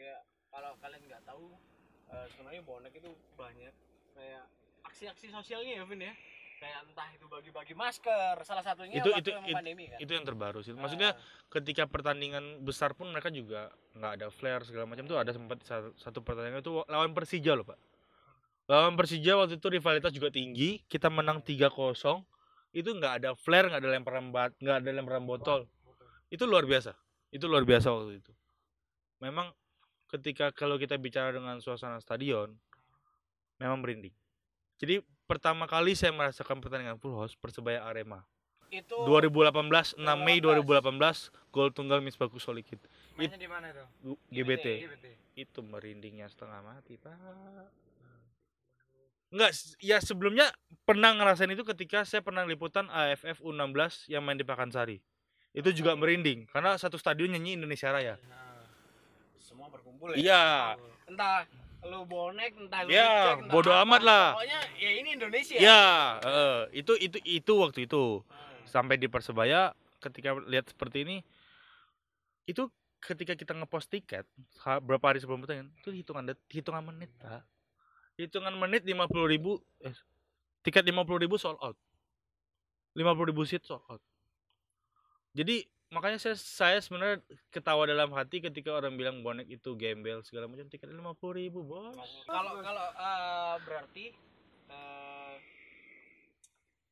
[0.00, 1.52] Ya, kalau kalian nggak tahu
[2.08, 3.74] eh, sebenarnya bonek itu banyak
[4.16, 4.44] kayak
[4.88, 6.14] aksi-aksi sosialnya ya Vin ya.
[6.60, 9.96] Kayak entah itu bagi-bagi masker, salah satunya Itu- waktu itu- pandemi kan.
[9.96, 10.76] Itu yang terbaru sih.
[10.76, 11.16] Maksudnya
[11.48, 15.88] ketika pertandingan besar pun mereka juga nggak ada flare segala macam tuh ada sempat sa-
[15.96, 17.80] satu pertandingan itu lawan Persija loh, Pak.
[18.68, 22.28] Lawan Persija waktu itu rivalitas juga tinggi, kita menang 3-0.
[22.76, 25.64] Itu nggak ada flare, nggak ada lemparan bat, nggak ada lemparan botol.
[26.30, 26.94] itu luar biasa
[27.34, 28.32] itu luar biasa waktu itu
[29.18, 29.50] memang
[30.06, 32.54] ketika kalau kita bicara dengan suasana stadion
[33.58, 34.14] memang merinding
[34.78, 38.26] jadi pertama kali saya merasakan pertandingan full house persebaya arema.
[38.70, 41.30] Itu 2018 6 Mei 2018.
[41.30, 42.82] 2018 gol tunggal Misbahku Solikit
[43.18, 44.14] mainnya di mana itu?
[44.30, 45.06] GBT GBT
[45.38, 47.14] itu merindingnya setengah mati pak.
[49.30, 50.50] Enggak, ya sebelumnya
[50.82, 54.98] pernah ngerasain itu ketika saya pernah liputan AFF U16 yang main di Pakansari.
[55.54, 58.18] Itu juga merinding karena satu stadion nyanyi Indonesia Raya.
[58.26, 58.66] nah,
[59.38, 60.18] semua berkumpul ya.
[60.18, 60.42] Iya,
[61.06, 61.46] Entah
[61.82, 63.82] lu bonek, entah lu Ya, reject, entah bodo apa.
[63.82, 64.24] amat lah.
[64.34, 65.56] Pokoknya ya ini Indonesia.
[65.56, 65.82] iya,
[66.20, 68.20] heeh, itu itu itu waktu itu.
[68.20, 68.62] Hmm.
[68.64, 71.16] Sampai di Persebaya ketika lihat seperti ini
[72.44, 72.66] itu
[72.98, 74.24] ketika kita ngepost tiket
[74.80, 77.44] berapa hari sebelum pertandingan itu hitungan det- hitungan menit pak
[78.16, 79.92] hitungan menit lima puluh ribu eh,
[80.60, 81.76] tiket lima puluh ribu sold out
[82.92, 84.00] lima puluh ribu seat sold out
[85.30, 87.18] jadi makanya saya saya sebenarnya
[87.50, 91.66] ketawa dalam hati ketika orang bilang bonek itu gembel segala macam tiket lima puluh ribu
[91.66, 91.98] bos.
[92.30, 94.04] Kalau kalau eh, berarti
[94.70, 95.34] eh,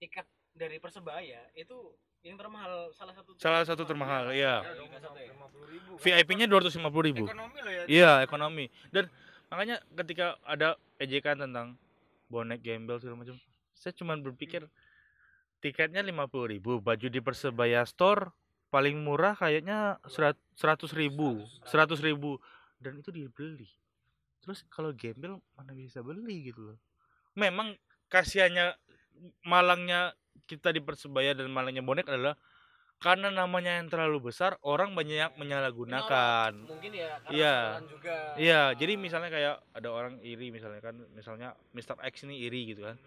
[0.03, 0.27] tiket
[0.59, 1.95] dari Persebaya itu
[2.27, 4.91] yang termahal salah satu salah satu termahal ya ya ya?
[4.91, 5.49] kan.
[6.03, 7.25] VIP-nya dua ratus lima puluh ribu.
[7.31, 8.67] Ekonomi loh ya Iya ekonomi.
[8.91, 9.07] Dan
[9.47, 11.79] makanya ketika ada ejekan tentang
[12.27, 13.39] bonek gembel segala macam,
[13.79, 14.67] saya cuma berpikir
[15.63, 18.35] tiketnya lima puluh ribu, baju di persebaya store
[18.69, 19.97] paling murah kayaknya
[20.53, 22.37] seratus ribu, seratus ribu
[22.79, 23.69] dan itu dibeli.
[24.45, 26.79] Terus kalau gembel mana bisa beli gitu loh.
[27.37, 27.77] Memang
[28.09, 28.77] kasihannya
[29.45, 30.15] malangnya
[30.49, 32.37] kita di persebaya dan malangnya bonek adalah
[32.99, 36.51] karena namanya yang terlalu besar orang banyak menyalahgunakan.
[36.67, 37.57] mungkin ya karena Iya.
[37.87, 41.95] juga Iya, jadi misalnya kayak ada orang iri misalnya kan, misalnya Mr.
[42.03, 42.99] X ini iri gitu kan.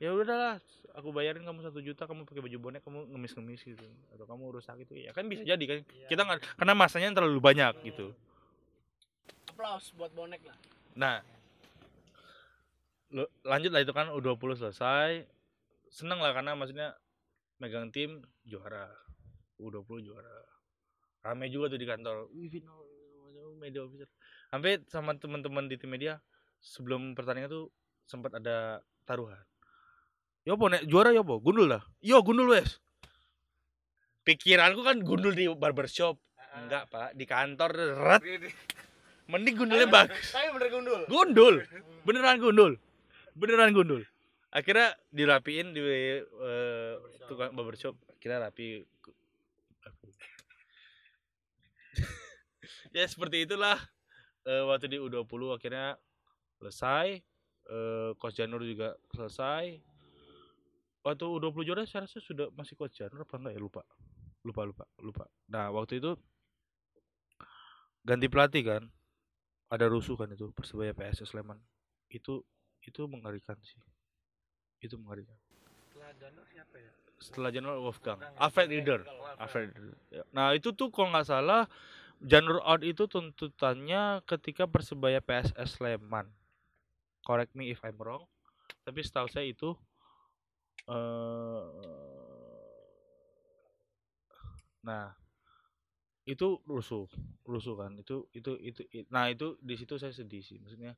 [0.00, 0.56] Ya udahlah,
[0.96, 3.84] aku bayarin kamu satu juta, kamu pakai baju bonek, kamu ngemis-ngemis gitu,
[4.16, 4.96] atau kamu rusak gitu.
[4.96, 5.84] Ya kan bisa jadi kan.
[6.08, 8.16] Kita nggak, karena masanya terlalu banyak gitu.
[9.50, 10.56] aplaus buat bonek lah
[10.96, 11.20] Nah,
[13.12, 15.28] lo- lanjut lah itu kan U20 selesai.
[15.92, 16.96] Seneng lah karena maksudnya
[17.60, 18.88] megang tim juara.
[19.60, 20.32] U20 juara.
[21.20, 22.32] Rame juga tuh di kantor.
[23.60, 24.08] Media officer.
[24.48, 26.16] Sampai sama teman-teman di tim media
[26.64, 27.68] sebelum pertandingan tuh
[28.08, 29.36] sempat ada taruhan.
[30.50, 31.78] Yo po nek juara yo po, gundul lah.
[32.02, 32.82] Yo gundul wes.
[34.26, 36.18] Pikiranku kan gundul di barbershop.
[36.58, 38.18] Enggak, Pak, di kantor ret.
[38.18, 38.50] Gede.
[39.30, 40.34] Mending gundulnya bagus.
[40.34, 41.00] tapi bener gundul.
[41.06, 41.54] Gundul.
[42.02, 42.72] Beneran gundul.
[43.38, 44.02] Beneran gundul.
[44.50, 46.98] Akhirnya dirapiin di eh,
[47.30, 47.94] tukang barbershop.
[48.18, 48.82] Akhirnya rapi.
[52.90, 53.78] Ya seperti itulah
[54.50, 55.94] eh, waktu di U20 akhirnya
[56.58, 57.22] selesai.
[57.70, 59.89] Eh, coach Janur juga selesai
[61.00, 63.60] waktu U20 juara saya rasa sudah masih coach Janur apa enggak ya?
[63.60, 63.82] Lupa.
[64.44, 65.24] Lupa lupa lupa.
[65.52, 66.16] Nah waktu itu
[68.04, 68.82] ganti pelatih kan.
[69.70, 71.60] Ada rusuh kan itu persebaya PSS Sleman.
[72.10, 72.42] Itu
[72.82, 73.78] itu mengerikan sih.
[74.82, 75.36] Itu mengerikan.
[75.92, 76.90] Setelah Janur siapa ya?
[77.20, 78.18] Setelah Januar Wolfgang.
[78.18, 78.32] Ya.
[78.40, 79.00] Alfred Rieder
[79.36, 79.68] Alfred.
[80.08, 80.24] Ya.
[80.32, 81.68] nah itu tuh kalau nggak salah
[82.20, 86.28] Janur out itu tuntutannya ketika persebaya PSS Sleman.
[87.24, 88.24] Correct me if I'm wrong
[88.84, 89.76] tapi setahu saya itu
[90.88, 91.64] eh
[94.80, 95.12] nah
[96.24, 97.04] itu rusuh
[97.44, 98.80] rusuh kan itu itu itu
[99.12, 100.96] nah itu di situ saya sedih sih maksudnya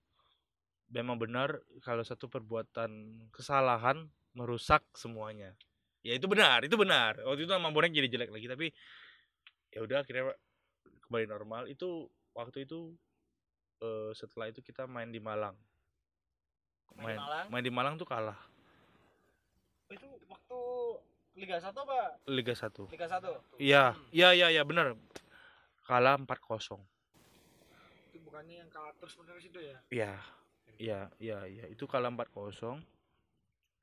[0.92, 5.56] memang benar kalau satu perbuatan kesalahan merusak semuanya.
[6.04, 7.16] Ya itu benar itu benar.
[7.24, 8.66] Waktu itu nama bonek jadi jelek lagi tapi
[9.72, 10.36] ya udah akhirnya
[11.08, 11.62] kembali normal.
[11.72, 12.92] Itu waktu itu
[13.80, 15.56] eh, setelah itu kita main di Malang.
[16.92, 17.46] Main di main Malang?
[17.48, 18.36] main di Malang tuh kalah
[19.94, 20.58] itu waktu
[21.32, 22.20] Liga 1 apa?
[22.28, 24.96] Liga 1 Liga 1 iya iya iya iya benar
[25.88, 26.80] kalah 4-0
[28.12, 29.76] itu bukannya yang kalah terus menerus itu ya?
[29.88, 30.12] Iya,
[30.76, 31.64] iya, iya, iya.
[31.72, 32.84] Itu kalah 4-0.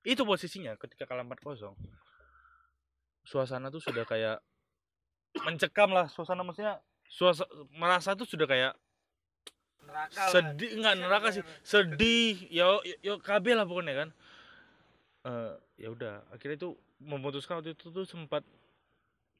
[0.06, 1.74] Itu posisinya ketika kalah 4-0.
[3.26, 4.38] Suasana tuh sudah kayak
[5.46, 8.74] mencekam lah suasana maksudnya suasana merasa tuh sudah kayak
[9.86, 12.50] neraka sedih enggak neraka sih sedih.
[12.50, 14.10] ya yo, yo KB lah pokoknya kan
[15.26, 16.24] eh ya udah.
[16.32, 18.44] Akhirnya itu memutuskan waktu itu tuh sempat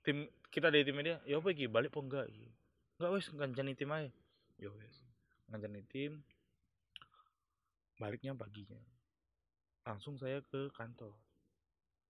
[0.04, 2.26] tim kita dari tim media ya apa iki balik apa enggak?
[2.32, 2.48] Iki
[3.00, 4.12] enggak wes ngancani tim aja.
[4.60, 4.96] Ya wes.
[5.52, 6.12] Ngancani tim.
[8.00, 8.80] Baliknya paginya.
[9.88, 11.16] Langsung saya ke kantor.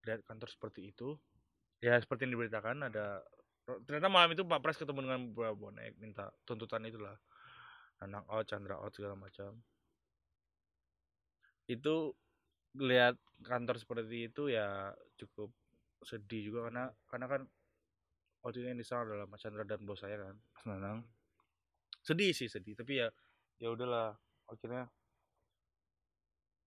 [0.05, 1.17] Lihat kantor seperti itu.
[1.79, 3.23] Ya seperti yang diberitakan ada
[3.85, 7.13] ternyata malam itu Pak Pres ketemu dengan beberapa bonek minta tuntutan itulah.
[8.01, 9.59] Nanang out, Chandra out segala macam.
[11.69, 12.15] Itu
[12.77, 15.49] lihat kantor seperti itu ya cukup
[16.05, 17.41] sedih juga karena karena kan
[18.45, 21.03] waktu itu yang di sana adalah Mas Chandra dan bos saya kan, Mas.
[21.99, 23.07] Sedih sih sedih, tapi ya
[23.59, 24.15] ya udahlah
[24.47, 24.87] akhirnya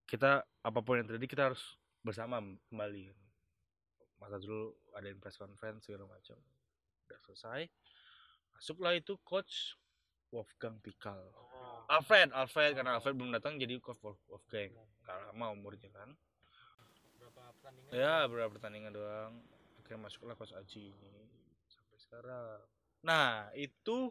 [0.04, 3.08] kita apa pun yang terjadi kita harus bersama kembali.
[4.20, 6.36] Masa dulu ada press conference segala macam.
[7.08, 7.60] Udah selesai.
[8.52, 9.80] Masuklah itu coach
[10.28, 11.32] Wolfgang Pikal.
[11.92, 14.72] Alfred, Alfred karena Alfred belum datang jadi coach Wolf- Wolfgang.
[15.04, 16.08] Gak lama umurnya kan.
[17.20, 19.32] berapa pertandingan Ya beberapa pertandingan doang.
[19.76, 21.22] Akhirnya masuklah coach Aji ini
[21.68, 22.58] sampai sekarang.
[23.04, 24.08] Nah itu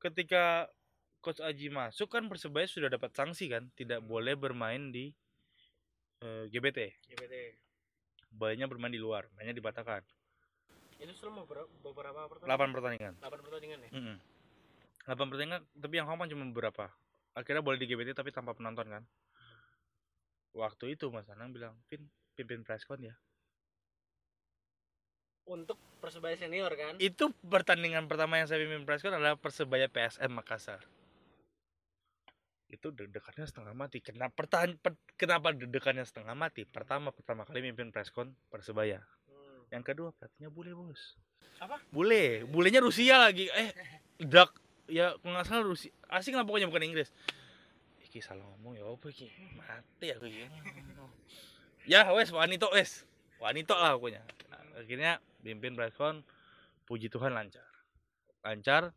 [0.00, 0.72] ketika
[1.20, 5.12] coach Aji masuk kan persebaya sudah dapat sanksi kan, tidak boleh bermain di
[6.24, 6.96] eh, GBT.
[7.04, 7.34] GBT
[8.30, 10.00] Bolehnya bermain di luar, mainnya di Batakan.
[11.00, 13.14] itu selama beberapa, pertandingan 8 pertandingan.
[13.24, 14.16] 8 pertandingan ya Mm
[15.00, 16.92] 8 pertandingan, tapi yang home cuma beberapa.
[17.34, 19.02] Akhirnya boleh di GBT tapi tanpa penonton kan.
[20.50, 23.14] Waktu itu Mas Anang bilang, Pin, pimpin preskon ya.
[25.50, 30.78] untuk persebaya senior kan Itu pertandingan pertama yang saya pimpin preskon adalah Persebaya PSM Makassar.
[32.70, 33.98] Itu deg-degannya setengah mati.
[33.98, 36.62] Kenapa pertahan, per- kenapa deg-degannya setengah mati?
[36.62, 39.02] Pertama, pertama kali mimpin preskon Persebaya.
[39.26, 39.66] Hmm.
[39.74, 41.18] Yang kedua, pelatihnya bule, Bos.
[41.58, 41.82] Apa?
[41.90, 42.46] Bule.
[42.46, 43.50] Bulenya Rusia lagi.
[43.50, 43.74] Eh,
[44.22, 44.54] dak
[44.90, 45.94] ya nggak salah Rusia.
[46.10, 47.14] Asing lah pokoknya bukan Inggris.
[48.10, 49.30] Iki salah ngomong ya apa iki?
[49.54, 50.44] Mati aku iki.
[51.86, 53.06] ya wes wanito wes.
[53.38, 54.26] Wanito lah pokoknya.
[54.76, 56.26] Akhirnya pimpin preskon
[56.84, 57.64] puji Tuhan lancar.
[58.42, 58.90] Lancar.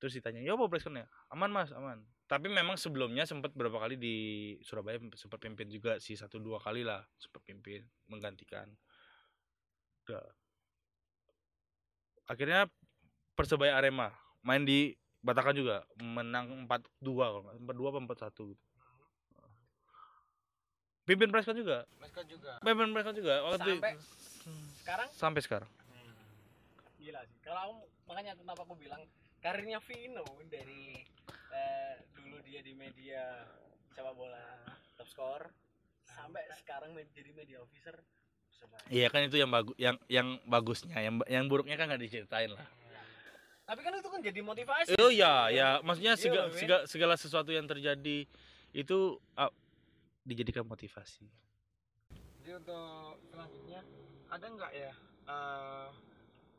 [0.00, 2.00] Terus ditanya, "Ya apa preskonnya?" Aman, Mas, aman.
[2.24, 4.16] Tapi memang sebelumnya sempat berapa kali di
[4.62, 8.70] Surabaya sempat pimpin juga sih satu dua kali lah sempat pimpin menggantikan.
[10.06, 10.24] Udah.
[12.30, 12.70] Akhirnya
[13.34, 17.98] Persebaya Arema main di Batakan juga menang 4-2 kalau nggak 4-2 apa
[18.32, 18.62] 4-1 gitu.
[21.04, 21.84] Pimpin Preskon juga.
[22.00, 23.92] Mereka juga Pimpin Preskon juga waktu Sampai
[24.80, 25.70] sekarang sampai sekarang.
[27.00, 27.76] gila sih kalau aku
[28.08, 29.00] makanya kenapa aku bilang
[29.40, 31.00] karirnya Vino dari
[31.52, 33.44] eh, dulu dia di media
[33.92, 34.40] sepak bola
[34.96, 35.44] top score
[36.08, 37.96] sampai sekarang menjadi media officer.
[38.92, 42.64] Iya kan itu yang bagus yang yang bagusnya, yang yang buruknya kan nggak diceritain lah.
[43.70, 46.58] Tapi kan itu kan jadi motivasi Oh iya, ya maksudnya Iya, segala, men.
[46.58, 48.26] segala, segala sesuatu yang terjadi
[48.72, 48.98] itu
[49.34, 49.50] ah,
[50.20, 51.22] dijadikan motivasi.
[52.40, 52.82] jadi untuk
[53.24, 53.80] selanjutnya
[54.26, 54.92] ada nggak ya
[55.24, 55.86] eh,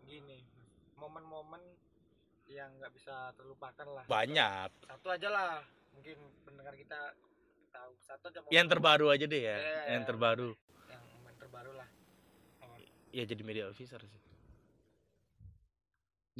[0.02, 0.39] gini
[0.93, 1.60] momen-momen
[2.47, 4.71] yang nggak bisa terlupakan lah Banyak.
[4.82, 5.52] satu aja lah
[5.91, 7.12] mungkin pendengar kita
[7.69, 10.08] tahu satu aja Yang terbaru aja deh ya, Iya, yang iya.
[10.08, 10.52] terbaru.
[10.88, 11.88] yang momen terbaru lah
[12.62, 12.76] Oh,
[13.10, 14.21] Ya jadi media officer sih.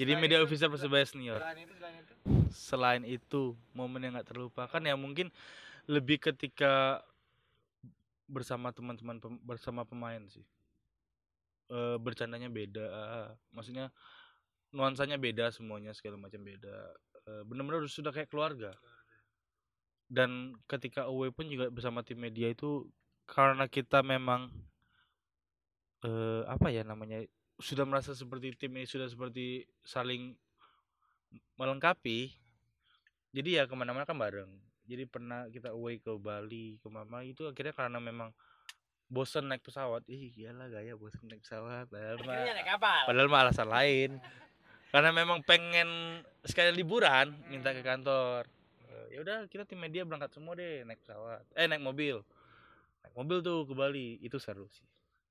[0.02, 1.38] Jadi Selain media itu, officer Persebaya senior.
[1.38, 2.14] selain itu selain itu
[2.50, 3.44] Selain itu,
[3.78, 5.30] momen yang nggak terlupakan ya mungkin
[5.86, 7.06] lebih ketika
[8.26, 10.42] bersama teman-teman pem- bersama pemain sih.
[11.70, 12.86] Eh bercandanya beda,
[13.54, 13.94] maksudnya
[14.74, 16.98] nuansanya beda semuanya segala macam beda.
[17.30, 18.74] Eh, bener-bener sudah kayak keluarga.
[20.10, 22.90] Dan ketika away pun juga bersama tim media itu
[23.30, 24.50] karena kita memang
[26.02, 27.22] eh apa ya namanya
[27.62, 30.34] sudah merasa seperti tim ini sudah seperti saling
[31.56, 32.34] melengkapi
[33.32, 34.52] jadi ya ke mana-mana kan bareng.
[34.92, 38.36] Jadi pernah kita away ke Bali ke Mama itu akhirnya karena memang
[39.08, 40.04] bosen naik pesawat.
[40.12, 43.02] Ih iyalah gaya bosen naik pesawat padahal mah Akhirnya naik kapal.
[43.08, 44.12] padahal mah alasan lain.
[44.92, 48.44] Karena memang pengen sekali liburan minta ke kantor.
[48.92, 51.48] Eh, ya udah kita tim media berangkat semua deh naik pesawat.
[51.56, 52.20] Eh naik mobil.
[53.08, 54.84] Naik mobil tuh ke Bali itu seru sih.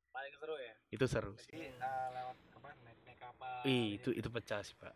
[0.09, 0.73] Paling seru ya.
[0.91, 1.55] Itu seru sih.
[1.55, 3.55] Jadi eh, lewat apa naik naik kapal.
[3.67, 4.27] Ih, itu gitu.
[4.27, 4.95] itu pecah sih pak.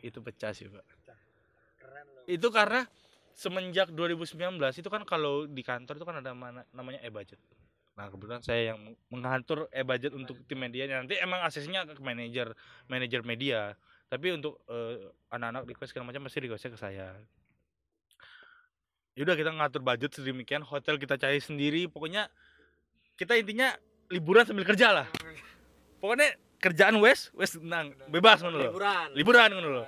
[0.00, 0.84] Itu pecah sih pak.
[1.76, 2.24] Keren loh.
[2.24, 2.88] itu karena
[3.36, 7.40] semenjak 2019 itu kan kalau di kantor itu kan ada mana, namanya e-budget.
[7.96, 12.56] Nah kebetulan saya yang meng- mengatur e-budget untuk tim media nanti emang aksesnya ke manajer
[12.88, 13.76] manajer media.
[14.08, 17.08] Tapi untuk eh, anak-anak request segala macam pasti requestnya ke saya.
[19.12, 21.84] Yaudah kita ngatur budget sedemikian hotel kita cari sendiri.
[21.84, 22.32] Pokoknya
[23.20, 23.76] kita intinya
[24.12, 25.06] liburan sambil kerja lah
[25.98, 29.06] pokoknya kerjaan wes wes tenang bebas ngono loh Liburan.
[29.16, 29.86] liburan ngono loh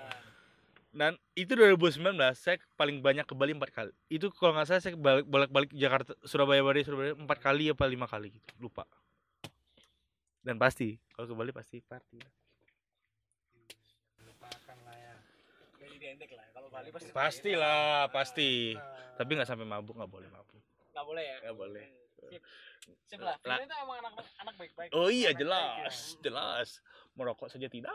[0.95, 4.79] Nah, dan itu 2019 saya paling banyak ke Bali empat kali itu kalau nggak salah
[4.79, 8.87] saya balik balik balik Jakarta Surabaya Bali Surabaya empat kali apa lima kali gitu lupa
[10.47, 12.23] dan pasti kalau ke Bali pasti party
[14.23, 15.15] lupakan lah ya.
[15.83, 16.47] Gak identik lah.
[16.55, 17.11] Kalau Bali pasti.
[17.11, 18.51] pastilah pasti
[19.19, 20.63] tapi nggak sampai mabuk nggak boleh mabuk
[20.95, 21.37] Nggak boleh ya.
[21.43, 21.85] Nggak boleh.
[22.27, 22.43] Hmm, Sip.
[23.05, 23.37] Sip lah.
[23.41, 23.57] Lah.
[23.57, 24.91] Firman itu emang anak anak baik-baik.
[24.91, 26.19] oh iya Anak baik jelas ya.
[26.23, 26.69] jelas
[27.13, 27.93] merokok saja tidak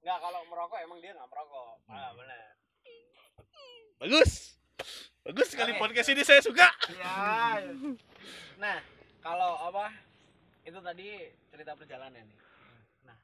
[0.00, 1.74] Nggak kalau merokok emang dia nggak merokok.
[1.86, 2.18] Ah Hmm.
[2.18, 2.44] benar.
[3.96, 4.58] bagus
[5.22, 5.80] bagus sekali Oke.
[5.80, 7.16] podcast ini saya suka Iya.
[8.56, 8.78] Nah,
[9.20, 9.88] kalau apa?
[10.60, 11.08] Itu tadi
[11.46, 12.38] cerita perjalanan nih.
[13.02, 13.16] Nah,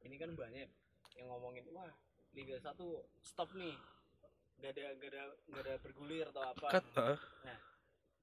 [0.00, 0.68] ini kan banyak
[1.14, 1.90] yang ngomongin wah
[2.30, 2.78] Liga 1
[3.20, 3.74] stop nih.
[4.56, 6.66] Gak ada gak ada gak ada bergulir atau apa.
[6.70, 7.18] Kat, eh.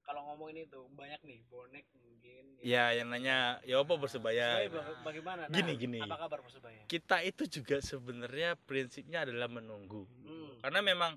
[0.07, 2.43] Kalau ngomongin itu banyak nih bonek mungkin.
[2.57, 5.41] ya yang nanya ya apa persebaya baga- bagaimana?
[5.45, 5.99] Nah, Gini, gini.
[5.99, 6.81] Apa kabar Persebaya?
[6.87, 10.57] kita itu juga sebenarnya prinsipnya adalah menunggu Hmm.
[10.59, 11.11] karena memang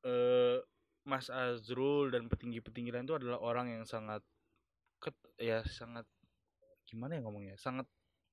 [0.00, 0.60] eh,
[1.02, 4.20] Mas Azrul dan petinggi-petinggi lain itu adalah orang yang sangat
[4.98, 6.04] ket, ya sangat
[6.84, 7.88] gimana ya ngomongnya sangat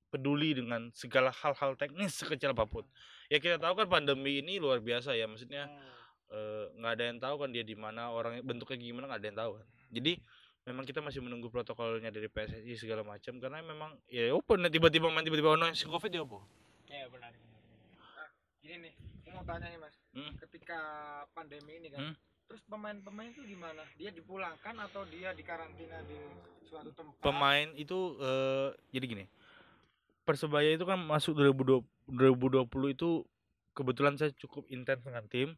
[0.07, 2.85] peduli dengan segala hal-hal teknis sekecil apa pun
[3.25, 5.81] ya kita tahu kan pandemi ini luar biasa ya maksudnya Hmm.
[6.27, 9.39] eh, nggak ada yang tahu kan dia di mana orangnya bentuknya gimana nggak ada yang
[9.39, 10.19] tahu kan jadi
[10.67, 15.23] memang kita masih menunggu protokolnya dari PSSI segala macam karena memang ya open tiba-tiba main
[15.23, 16.39] tiba-tiba ono si covid ya apa
[16.85, 17.33] Iya benar.
[18.61, 19.95] Gini nih, aku mau tanya nih mas.
[20.13, 20.37] Hmm.
[20.37, 20.79] Ketika
[21.33, 22.15] pandemi ini kan, Hmm.
[22.45, 23.81] terus pemain-pemain itu gimana?
[23.97, 26.17] Dia dipulangkan atau dia dikarantina di
[26.65, 27.21] suatu tempat?
[27.21, 29.25] pemain itu eh, jadi gini
[30.25, 33.09] persebaya itu kan masuk 2020 2020 itu
[33.73, 35.53] kebetulan saya cukup intens dengan tim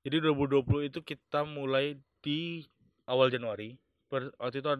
[0.00, 2.64] jadi 2020 itu kita mulai di
[3.10, 3.74] awal Januari
[4.06, 4.70] Per- waktu itu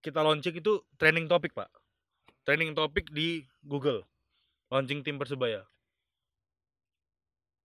[0.00, 1.72] kita launching itu training topik pak
[2.42, 4.04] training topik di Google
[4.68, 5.64] launching tim persebaya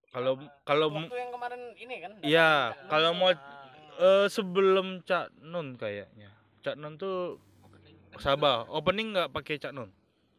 [0.08, 2.10] kalau kalau Waktu yang kemarin ini kan.
[2.24, 2.50] Iya,
[2.88, 3.68] kalau mau- Ah.
[3.98, 7.36] eh, sebelum Cak Nun kayaknya Cak Nun tuh
[8.16, 9.92] Sabah opening nggak pakai Cak Nun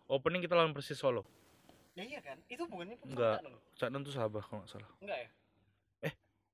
[0.07, 1.21] opening kita lawan Persis Solo
[1.93, 2.39] Ya iya kan?
[2.47, 3.45] Itu bukannya Enggak.
[3.77, 5.29] Cak Nun tuh Sabah kalau nggak salah Enggak ya?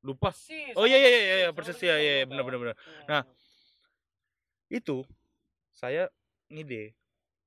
[0.06, 0.78] Lupa Persis.
[0.78, 3.06] oh iya iya iya, iya sama Persis ya iya iya, benar benar benar Hmm.
[3.10, 3.22] Nah,
[4.68, 5.02] itu
[5.72, 6.08] saya
[6.48, 6.94] ngide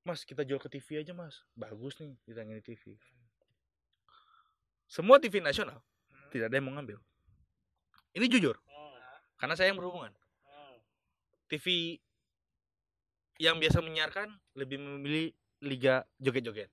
[0.03, 2.99] Mas kita jual ke TV aja mas bagus nih kita ngini TV
[4.85, 5.79] semua TV nasional
[6.29, 6.99] tidak ada yang mau ngambil
[8.13, 8.99] ini jujur Hmm.
[9.37, 10.11] karena saya yang berhubungan
[10.43, 10.75] Hmm.
[11.47, 11.97] TV
[13.37, 16.67] yang biasa menyiarkan lebih memilih liga joget-joget,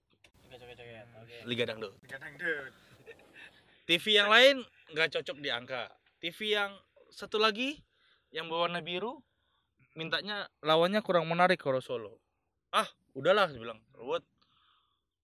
[1.47, 1.95] liga dangdut.
[2.03, 2.71] Liga dangdut.
[3.83, 5.91] TV yang lain nggak cocok di angka.
[6.23, 6.73] TV yang
[7.11, 7.79] satu lagi
[8.35, 9.23] yang berwarna biru
[9.97, 12.21] mintanya lawannya kurang menarik kalau Solo.
[12.75, 13.81] Ah, udahlah saya bilang.
[13.97, 14.23] Ruwet.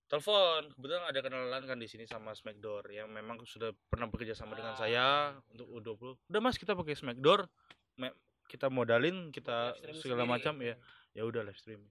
[0.08, 4.52] Telepon, kebetulan ada kenalan kan di sini sama Smackdoor yang memang sudah pernah bekerja sama
[4.52, 6.28] dengan saya untuk U20.
[6.28, 7.48] Udah Mas, kita pakai Smackdoor.
[8.44, 10.76] Kita modalin, kita stream segala macam ya.
[11.16, 11.88] Ya udah live streaming.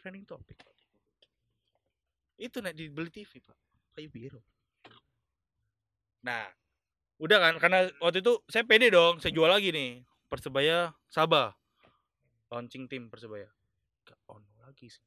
[0.00, 0.56] Training topik.
[2.40, 3.60] Itu naik dibeli TV, Pak.
[3.92, 4.40] Kayu biru.
[6.22, 6.46] Nah,
[7.18, 10.02] udah kan karena waktu itu saya pede dong, saya jual lagi nih.
[10.30, 11.52] Persebaya Sabah.
[12.48, 13.50] Launching tim Persebaya.
[14.06, 15.02] Gak on lagi sih.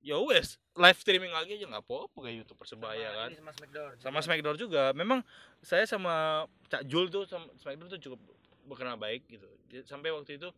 [0.00, 3.28] Ya wes, live streaming lagi aja nggak apa-apa kayak YouTube Persebaya Sama kan.
[3.28, 3.90] ini Sama Smackdown.
[4.00, 4.82] Sama Smackdown juga.
[4.96, 5.20] Memang
[5.60, 8.20] saya sama Cak Jul tuh sama Smackdown tuh cukup
[8.64, 9.44] berkenal baik gitu.
[9.84, 10.48] Sampai waktu itu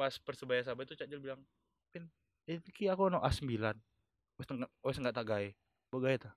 [0.00, 1.44] pas Persebaya Sabah itu Cak Jul bilang,
[1.92, 2.08] "Pin,
[2.48, 3.52] iki aku ono A9."
[4.40, 5.48] Wes enggak wes gawe.
[5.92, 6.32] Mbok gawe ta?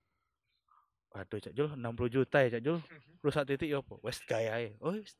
[1.12, 2.78] Waduh Cak Jul 60 juta ya Cak Jul.
[3.20, 3.94] Lu saat titik ya apa?
[4.00, 4.76] Wes gawe ae.
[4.80, 5.12] Oh wes.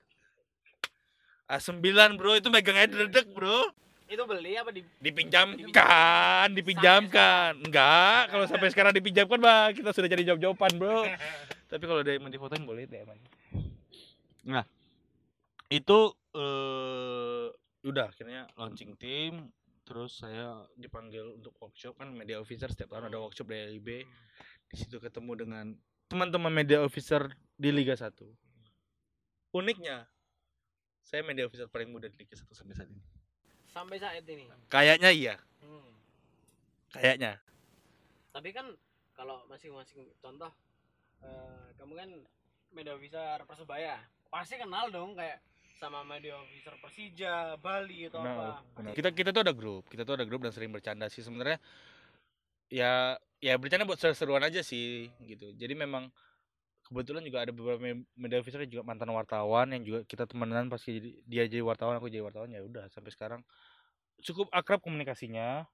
[1.53, 1.84] A9
[2.16, 3.68] bro itu megang aja dedek bro.
[4.12, 10.28] itu beli apa di dipinjamkan dipinjamkan enggak kalau sampai sekarang dipinjamkan mah kita sudah jadi
[10.28, 11.09] jawab jawaban bro
[11.72, 13.16] tapi kalau ada yang mau difotoin boleh deh emang
[14.45, 14.68] nah
[15.72, 17.49] itu eh
[17.88, 19.49] udah akhirnya launching tim
[19.88, 24.05] terus saya dipanggil untuk workshop kan media officer setiap tahun ada workshop dari LIB
[24.73, 25.66] di situ ketemu dengan
[26.09, 27.29] teman-teman media officer
[27.61, 28.09] di Liga 1
[29.53, 30.09] uniknya
[31.05, 33.03] saya media officer paling muda di Liga 1 sampai saat ini
[33.68, 35.95] sampai saat ini kayaknya iya Hmm.
[36.91, 37.39] kayaknya
[38.35, 38.66] tapi kan
[39.14, 40.51] kalau masing-masing contoh
[41.23, 42.11] eh, kamu kan
[42.73, 44.01] media officer persebaya
[44.33, 45.39] pasti kenal dong kayak
[45.77, 48.62] sama media officer persija bali atau apa.
[48.95, 51.59] Kita kita tuh ada grup, kita tuh ada grup dan sering bercanda sih sebenarnya.
[52.73, 55.53] Ya ya bercanda buat seru-seruan aja sih gitu.
[55.61, 56.09] Jadi memang
[56.89, 60.99] kebetulan juga ada beberapa me- media officer juga mantan wartawan yang juga kita temenan pasti
[60.99, 63.41] jadi dia jadi wartawan aku jadi wartawan ya udah sampai sekarang
[64.20, 65.64] cukup akrab komunikasinya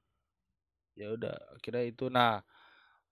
[0.99, 2.43] ya udah akhirnya itu nah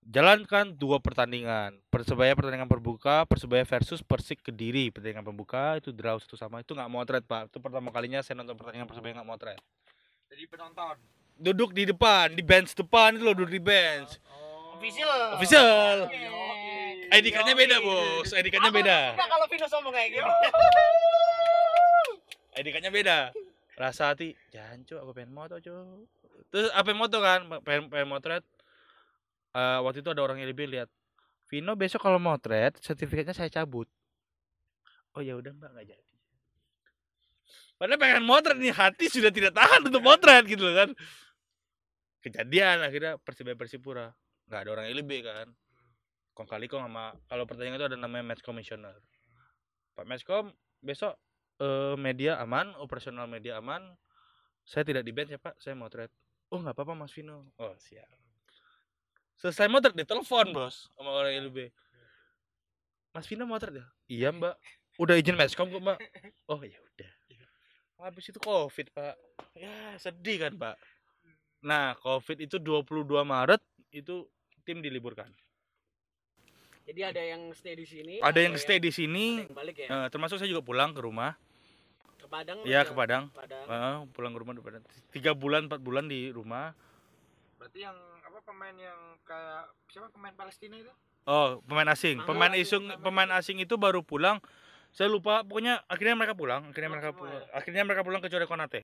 [0.07, 6.39] jalankan dua pertandingan persebaya pertandingan berbuka persebaya versus persik kediri pertandingan pembuka itu draw satu
[6.39, 9.59] sama itu nggak motret pak itu pertama kalinya saya nonton pertandingan persebaya nggak motret
[10.27, 11.16] Jadi penonton.
[11.37, 14.17] Duduk di depan di bench depan itu loh duduk di bench.
[14.29, 14.77] Oh.
[14.77, 15.37] official.
[15.37, 16.09] Official.
[17.07, 18.29] ID cardnya beda bos.
[18.33, 18.97] ID cardnya beda.
[19.15, 20.27] kalau Vino sombong kayak gitu
[22.61, 23.17] ID cardnya beda.
[23.77, 25.73] Rasa hati jangan cu aku pengen moto cu
[26.49, 27.45] terus apa moto kan?
[27.61, 28.43] Pengen pengen motret.
[29.53, 30.89] Eh, waktu itu ada orang yang lebih lihat
[31.47, 33.87] Vino besok kalau motret sertifikatnya saya cabut.
[35.15, 36.07] Oh ya udah mbak nggak jadi.
[37.77, 40.89] Padahal pengen motret nih hati sudah tidak tahan untuk motret gitu loh kan
[42.27, 44.11] kejadian akhirnya persibaya persipura.
[44.51, 45.47] Nggak ada orang LB kan.
[46.35, 48.93] Kong kali kong sama kalau pertandingan itu ada namanya match commissioner.
[49.95, 50.53] Pak matchcom
[50.83, 51.17] besok
[51.63, 53.95] eh, media aman operasional media aman.
[54.67, 55.55] Saya tidak di bench ya pak.
[55.57, 56.11] Saya motret
[56.51, 57.49] oh nggak apa-apa mas Vino.
[57.57, 58.07] Oh siap.
[59.39, 61.71] Selesai motret ditelepon bos sama orang LB
[63.15, 63.85] mas Vino motret ya?
[64.11, 64.55] Iya mbak.
[64.99, 65.97] Udah izin matchcom kok mbak.
[66.51, 67.11] Oh ya udah.
[67.97, 69.17] Habis itu covid pak.
[69.57, 70.77] Ya sedih kan pak
[71.59, 74.25] nah covid itu 22 Maret itu
[74.61, 75.27] tim diliburkan.
[76.83, 79.87] Jadi ada yang stay di sini ada yang stay di sini ada yang balik ya?
[79.87, 81.35] eh, termasuk saya juga pulang ke rumah.
[82.17, 82.87] Ke Padang ya juga?
[82.87, 83.23] ke Padang.
[83.29, 83.65] Padang.
[83.65, 84.83] Eh, pulang ke rumah di Padang.
[85.11, 86.71] tiga bulan empat bulan di rumah.
[87.59, 90.91] Berarti yang apa pemain yang kayak siapa pemain Palestina itu?
[91.27, 92.23] oh pemain asing.
[92.23, 93.57] Ah, pemain iya, asing pemain pemain asing.
[93.59, 94.39] itu baru pulang.
[94.95, 97.35] Saya lupa pokoknya akhirnya mereka pulang akhirnya Pulang mereka pulang.
[97.35, 97.51] ya?
[97.51, 98.81] akhirnya mereka pulang kecuali Konate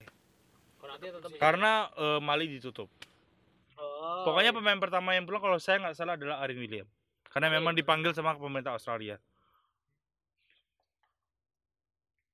[0.84, 2.92] Konate tetap karena eh, Mali ditutup.
[3.80, 6.88] Oh, pokoknya pemain pertama yang pulang kalau saya nggak salah adalah Arin William.
[7.32, 7.64] Karena Arin.
[7.64, 9.16] memang dipanggil sama pemerintah Australia.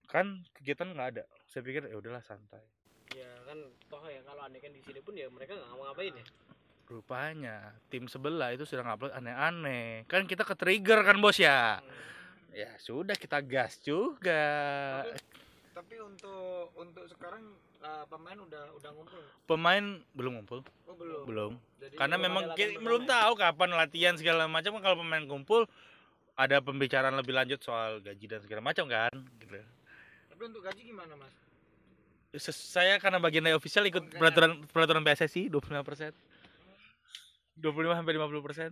[0.09, 1.23] Kan kegiatan nggak ada.
[1.45, 2.65] Saya pikir ya udahlah santai.
[3.13, 6.25] Ya kan toh ya kalau aneh kan di sini pun ya mereka nggak ngapain ya.
[6.89, 7.57] Rupanya
[7.93, 10.09] tim sebelah itu sudah ngupload aneh-aneh.
[10.09, 11.77] Kan kita ke trigger kan bos ya?
[11.77, 12.09] Hmm.
[12.49, 15.05] ya sudah kita gas juga.
[15.69, 17.53] Tapi untuk untuk sekarang
[17.85, 18.05] eh,
[19.49, 20.61] pemain belum ngumpul.
[20.86, 21.23] Oh belum.
[21.25, 21.51] belum.
[21.80, 24.77] Jadi karena memang ada ki- latihan belum tahu kapan latihan segala macam.
[24.77, 25.65] Kan kalau pemain kumpul
[26.39, 29.11] ada pembicaraan lebih lanjut soal gaji dan segala macam kan
[29.43, 29.59] gitu.
[30.32, 31.34] Tapi untuk gaji gimana mas?
[32.53, 34.19] Saya karena bagian dari official ikut Enggak.
[34.21, 36.11] peraturan peraturan PSSI 25 persen.
[37.57, 38.69] 25 sampai 50 persen.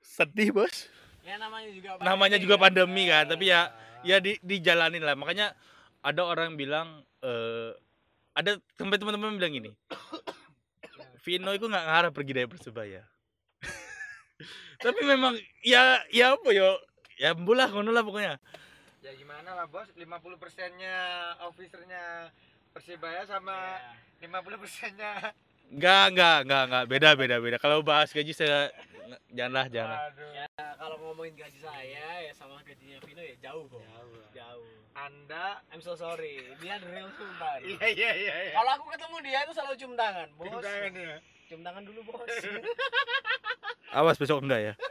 [0.00, 0.86] Sedih bos.
[1.26, 2.62] Ya namanya juga namanya pandemi juga kan.
[2.64, 3.60] pandemi kan tapi ya
[4.06, 5.18] ya di dijalanin lah.
[5.18, 5.52] Makanya
[6.00, 7.74] ada orang bilang eh
[8.38, 9.70] ada sampai teman-teman bilang gini
[11.18, 13.02] Vino itu nggak ngarep pergi dari persebaya.
[14.84, 16.78] Tapi memang ya ya apa yo?
[17.18, 18.38] Ya mbulah ngono lah pokoknya.
[19.02, 19.90] Ya gimana lah bos?
[19.92, 20.08] 50
[20.38, 20.94] persennya
[21.44, 22.30] officernya
[22.70, 23.82] Persibaya sama
[24.22, 24.30] Ya.
[24.30, 25.34] 50 persennya
[25.68, 26.84] nggak nggak nggak nggak.
[26.88, 27.56] Beda beda beda.
[27.60, 28.70] Kalau bahas gaji saya
[29.28, 29.98] janganlah jangan
[30.32, 30.46] Ya,
[30.78, 34.30] kalau ngomongin gaji saya ya sama gajinya Vino ya jauh kok Jauh lah.
[34.32, 36.42] jauh anda I'm so sorry.
[36.58, 38.52] Dia the real sultan iya iya iya iya.
[38.56, 40.44] Kalau aku ketemu dia itu selalu cium tangan bos.
[40.48, 41.18] Cium tangan ya.
[41.48, 42.26] cium tangan dulu bos.
[43.88, 44.72] Awas besok enggak ya